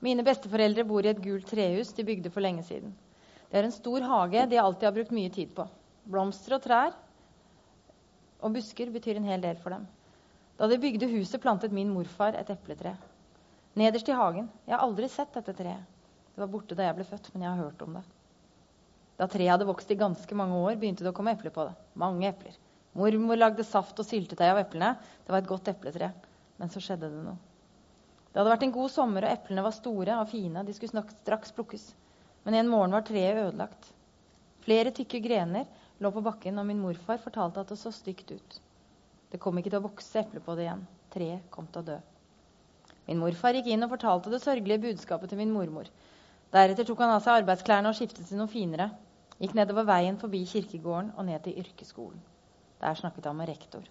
[0.03, 2.93] Mine besteforeldre bor i et gult trehus de bygde for lenge siden.
[3.49, 5.67] Det er en stor hage de alltid har brukt mye tid på.
[6.11, 6.93] Blomster og trær
[8.43, 9.87] og busker betyr en hel del for dem.
[10.59, 12.97] Da de bygde huset, plantet min morfar et epletre.
[13.73, 14.49] Nederst i hagen.
[14.67, 15.85] Jeg har aldri sett dette treet.
[16.33, 18.03] Det var borte da jeg ble født, men jeg har hørt om det.
[19.17, 21.73] Da treet hadde vokst i ganske mange år, begynte det å komme epler på det.
[21.97, 22.55] Mange epler.
[22.97, 24.93] Mormor lagde saft og syltetøy av eplene.
[25.25, 26.11] Det var et godt epletre.
[26.61, 27.39] Men så skjedde det noe.
[28.29, 30.65] Det hadde vært en god sommer, og eplene var store og fine.
[30.65, 31.89] De skulle straks plukkes.
[32.45, 33.89] Men en morgen var treet ødelagt.
[34.65, 35.65] Flere tykke grener
[36.01, 38.61] lå på bakken, og min morfar fortalte at det så stygt ut.
[39.33, 40.85] Det kom ikke til å vokse epler på det igjen.
[41.13, 42.01] Treet kom til å dø.
[43.07, 45.89] Min morfar gikk inn og fortalte det sørgelige budskapet til min mormor.
[46.53, 48.91] Deretter tok han av seg arbeidsklærne og skiftet til noe finere.
[49.41, 52.21] Gikk nedover veien forbi kirkegården og ned til yrkesskolen.
[52.83, 53.83] Der snakket han med rektor.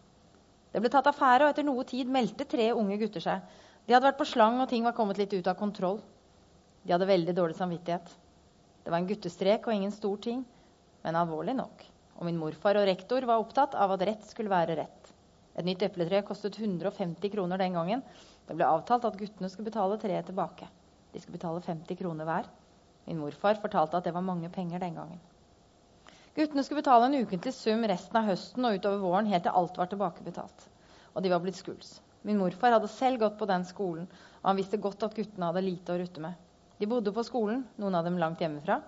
[0.73, 3.45] Det ble tatt affære, og etter noe tid meldte tre unge gutter seg.
[3.85, 6.01] De hadde vært på slang, og ting var kommet litt ut av kontroll.
[6.83, 8.15] De hadde veldig dårlig samvittighet.
[8.83, 10.45] Det var en guttestrek og ingen stor ting,
[11.05, 11.85] men alvorlig nok.
[12.19, 15.13] Og min morfar og rektor var opptatt av at rett skulle være rett.
[15.59, 18.05] Et nytt epletre kostet 150 kroner den gangen,
[18.49, 20.69] det ble avtalt at guttene skulle betale treet tilbake.
[21.13, 22.49] De skulle betale 50 kroner hver.
[23.07, 25.21] Min morfar fortalte at det var mange penger den gangen.
[26.35, 29.77] Guttene skulle betale en ukentlig sum resten av høsten og utover våren helt til alt
[29.77, 30.67] var tilbakebetalt.
[31.13, 31.99] Og de var blitt skuls.
[32.25, 34.07] Min morfar hadde selv gått på den skolen,
[34.41, 36.39] og han visste godt at guttene hadde lite å rutte med.
[36.79, 38.79] De bodde på skolen, noen av dem langt hjemmefra,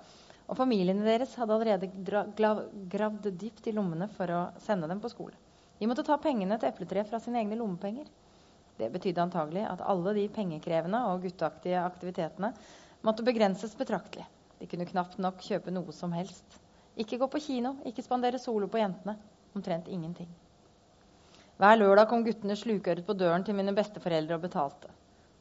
[0.48, 1.90] og familiene deres hadde allerede
[2.90, 5.36] gravd dypt i lommene for å sende dem på skole.
[5.78, 8.08] De måtte ta pengene til epletreet fra sine egne lommepenger.
[8.78, 12.50] Det betydde antagelig at alle de pengekrevende og gutteaktige aktivitetene
[13.06, 14.26] måtte begrenses betraktelig.
[14.58, 16.58] De kunne knapt nok kjøpe noe som helst.
[16.98, 19.16] Ikke gå på kino, ikke spandere solo på jentene.
[19.54, 20.30] Omtrent ingenting.
[21.58, 24.90] Hver lørdag kom guttene slukøret på døren til mine besteforeldre og betalte.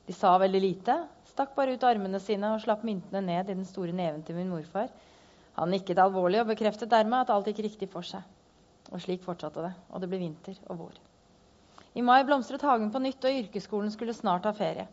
[0.06, 0.98] De sa veldig lite,
[1.32, 4.52] stakk bare ut armene sine og slapp myntene ned i den store neven til min
[4.52, 4.92] morfar.
[5.58, 8.22] Han nikket alvorlig og bekreftet dermed at alt gikk riktig for seg.
[8.92, 11.02] Og slik fortsatte det, og det ble vinter og vår.
[11.94, 14.88] I mai blomstret hagen på nytt, og yrkesskolen skulle snart ha ferie.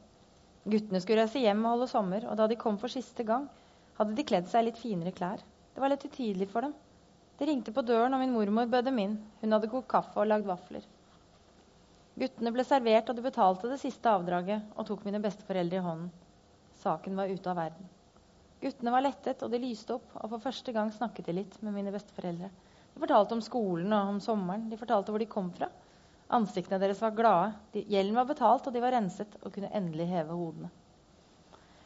[0.69, 3.47] Guttene skulle reise hjem og holde sommer, og da de kom for siste gang,
[3.97, 5.41] hadde de kledd seg litt finere klær.
[5.73, 6.75] Det var litt utydelig for dem.
[7.41, 9.17] Det ringte på døren, og min mormor bød dem inn.
[9.41, 10.85] Hun hadde kokt kaffe og lagd vafler.
[12.21, 16.11] Guttene ble servert, og de betalte det siste avdraget og tok mine besteforeldre i hånden.
[16.83, 17.89] Saken var ute av verden.
[18.61, 21.73] Guttene var lettet, og de lyste opp, og for første gang snakket de litt med
[21.79, 22.53] mine besteforeldre.
[22.93, 24.69] De fortalte om skolen og om sommeren.
[24.69, 25.71] De fortalte hvor de kom fra.
[26.31, 27.55] Ansiktene deres var glade.
[27.75, 30.71] De, gjelden var betalt, og de var renset og kunne endelig heve hodene.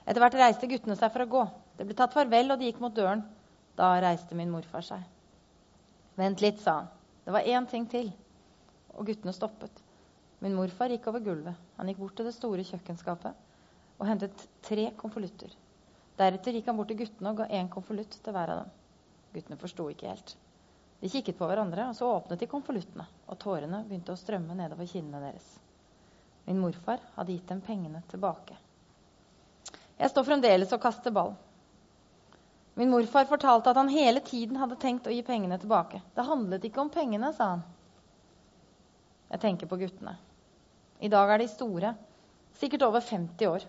[0.04, 1.44] Etter hvert reiste guttene seg for å gå.
[1.78, 3.24] Det ble tatt farvel, og de gikk mot døren.
[3.78, 5.06] Da reiste min morfar seg.
[6.20, 6.92] Vent litt, sa han.
[7.24, 8.12] Det var én ting til.
[8.94, 9.80] Og guttene stoppet.
[10.44, 11.56] Min morfar gikk over gulvet.
[11.78, 13.42] Han gikk bort til det store kjøkkenskapet
[13.94, 15.52] og hentet tre konvolutter.
[16.18, 18.74] Deretter gikk han bort til guttene og ga én konvolutt til hver av dem.
[19.34, 20.34] Guttene forsto ikke helt.
[21.04, 24.88] De kikket på hverandre, og så åpnet de konvoluttene, og tårene begynte å strømme nedover
[24.88, 25.50] kinnene deres.
[26.46, 28.56] Min morfar hadde gitt dem pengene tilbake.
[29.98, 31.34] Jeg står fremdeles og kaster ball.
[32.80, 36.00] Min morfar fortalte at han hele tiden hadde tenkt å gi pengene tilbake.
[36.16, 37.68] Det handlet ikke om pengene, sa han.
[39.28, 40.16] Jeg tenker på guttene.
[41.04, 41.94] I dag er de store,
[42.56, 43.68] sikkert over 50 år.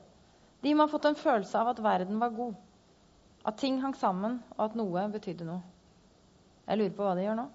[0.64, 2.56] De må ha fått en følelse av at verden var god,
[3.44, 5.75] at ting hang sammen, og at noe betydde noe.
[6.66, 7.45] Jeg lurer på hva de gjør nå.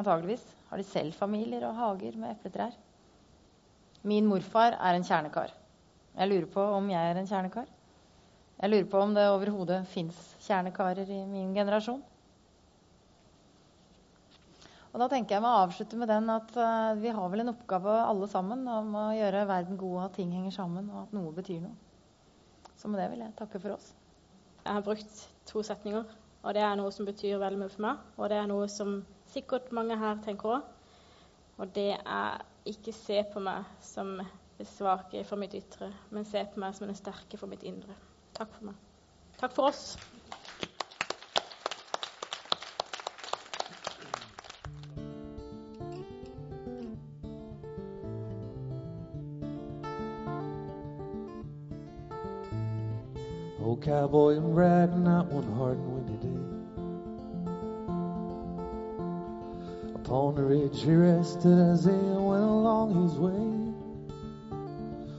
[0.00, 2.76] Antageligvis har de selv familier og hager med epletrær.
[4.02, 5.52] Min morfar er en kjernekar.
[6.16, 7.66] Jeg lurer på om jeg er en kjernekar.
[8.60, 12.00] Jeg lurer på om det overhodet fins kjernekarer i min generasjon.
[14.90, 17.52] Og da tenker jeg meg å avslutte med den at uh, vi har vel en
[17.52, 21.14] oppgave alle sammen om å gjøre verden god, og at ting henger sammen, og at
[21.14, 21.76] noe betyr noe.
[22.74, 23.92] Så med det vil jeg takke for oss.
[24.64, 26.08] Jeg har brukt to setninger,
[26.42, 28.04] og det er noe som betyr veldig mye for meg.
[28.16, 29.00] Og det er noe som
[29.32, 30.68] sikkert mange her tenker òg.
[31.60, 34.16] Og det er ikke se på meg som
[34.60, 37.96] det svake for mitt ytre, men se på meg som den sterke for mitt indre.
[38.36, 38.80] Takk for meg.
[39.40, 39.94] Takk for oss.
[53.90, 56.42] Cowboy and riding out one hard and windy day.
[59.96, 63.50] Upon the ridge he rested as he went along his way.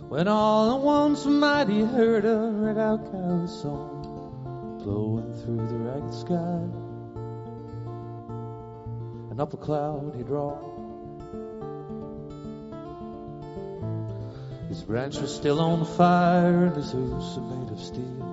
[0.07, 3.05] When all at once might he heard a red out
[3.49, 6.63] song blowing through the ragged sky.
[9.31, 10.55] And up a cloud he draw.
[14.69, 18.30] His branch was still on fire and his hoofs were made of steel.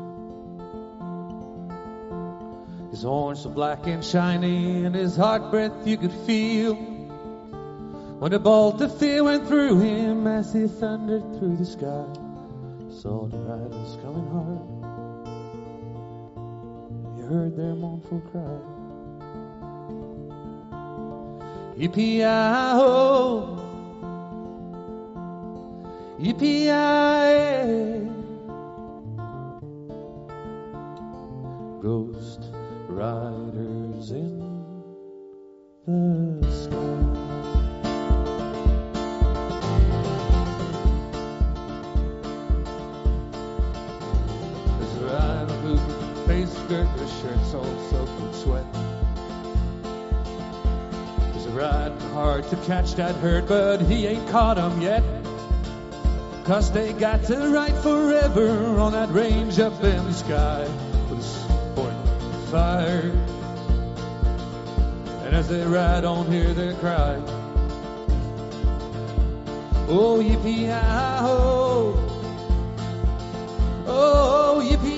[2.99, 6.75] His horns were black and shiny and his heart breath you could feel.
[6.75, 12.07] When a bolt of fear went through him as he thundered through the sky,
[12.91, 14.67] saw the riders coming hard.
[17.15, 18.59] He heard their mournful cry.
[21.79, 23.61] Yippee-yi-ho,
[26.19, 28.18] yippee-yi,
[32.99, 34.83] riders in
[35.87, 36.75] the sky.
[46.27, 48.67] Face skirt, the shirt's all soaked with sweat.
[51.33, 55.05] He's riding hard to catch that herd, but he ain't caught 'em yet.
[56.45, 60.88] Cause they got to ride forever on that range up in the sky
[62.51, 63.13] fire.
[65.25, 67.21] And as they ride on hear their cry.
[69.89, 71.95] Oh, yippee-yi-ho.
[73.87, 74.98] Oh, yippee-yi.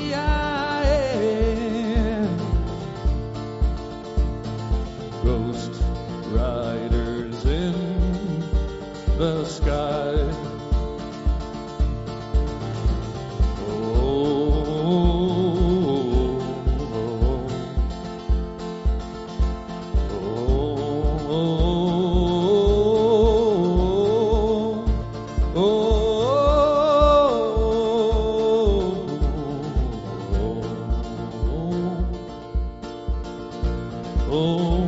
[34.32, 34.84] Oh.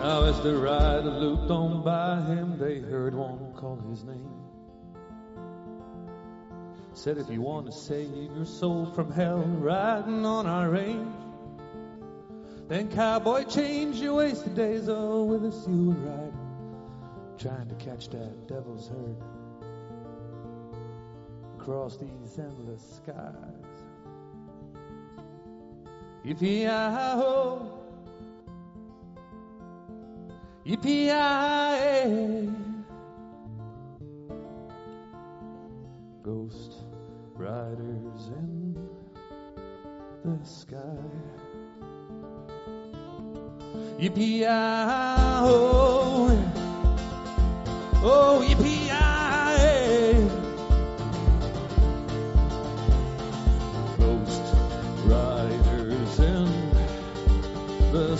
[0.00, 4.28] Now as the rider looped on by him, they heard one call his name.
[6.94, 11.14] Said, if you want to save your soul from hell, riding on our range,
[12.68, 14.88] then cowboy, change your wasted days.
[14.88, 16.32] Oh, with us you would ride,
[17.38, 19.16] trying to catch that devil's herd.
[21.62, 23.61] across these endless skies.
[26.24, 27.66] Yippee-yi-ho.
[36.22, 36.84] Ghost
[37.34, 38.76] riders in
[40.24, 40.78] the sky.
[43.98, 45.56] Yippee-yi-ho,
[48.04, 49.21] oh yippee-yi-yay.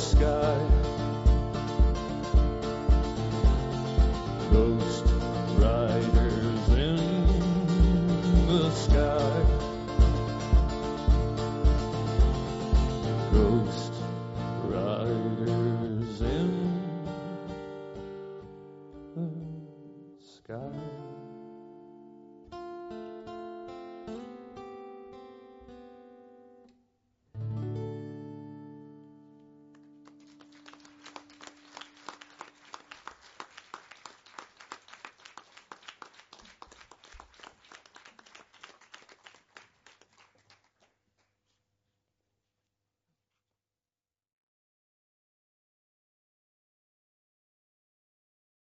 [0.02, 0.71] Sky.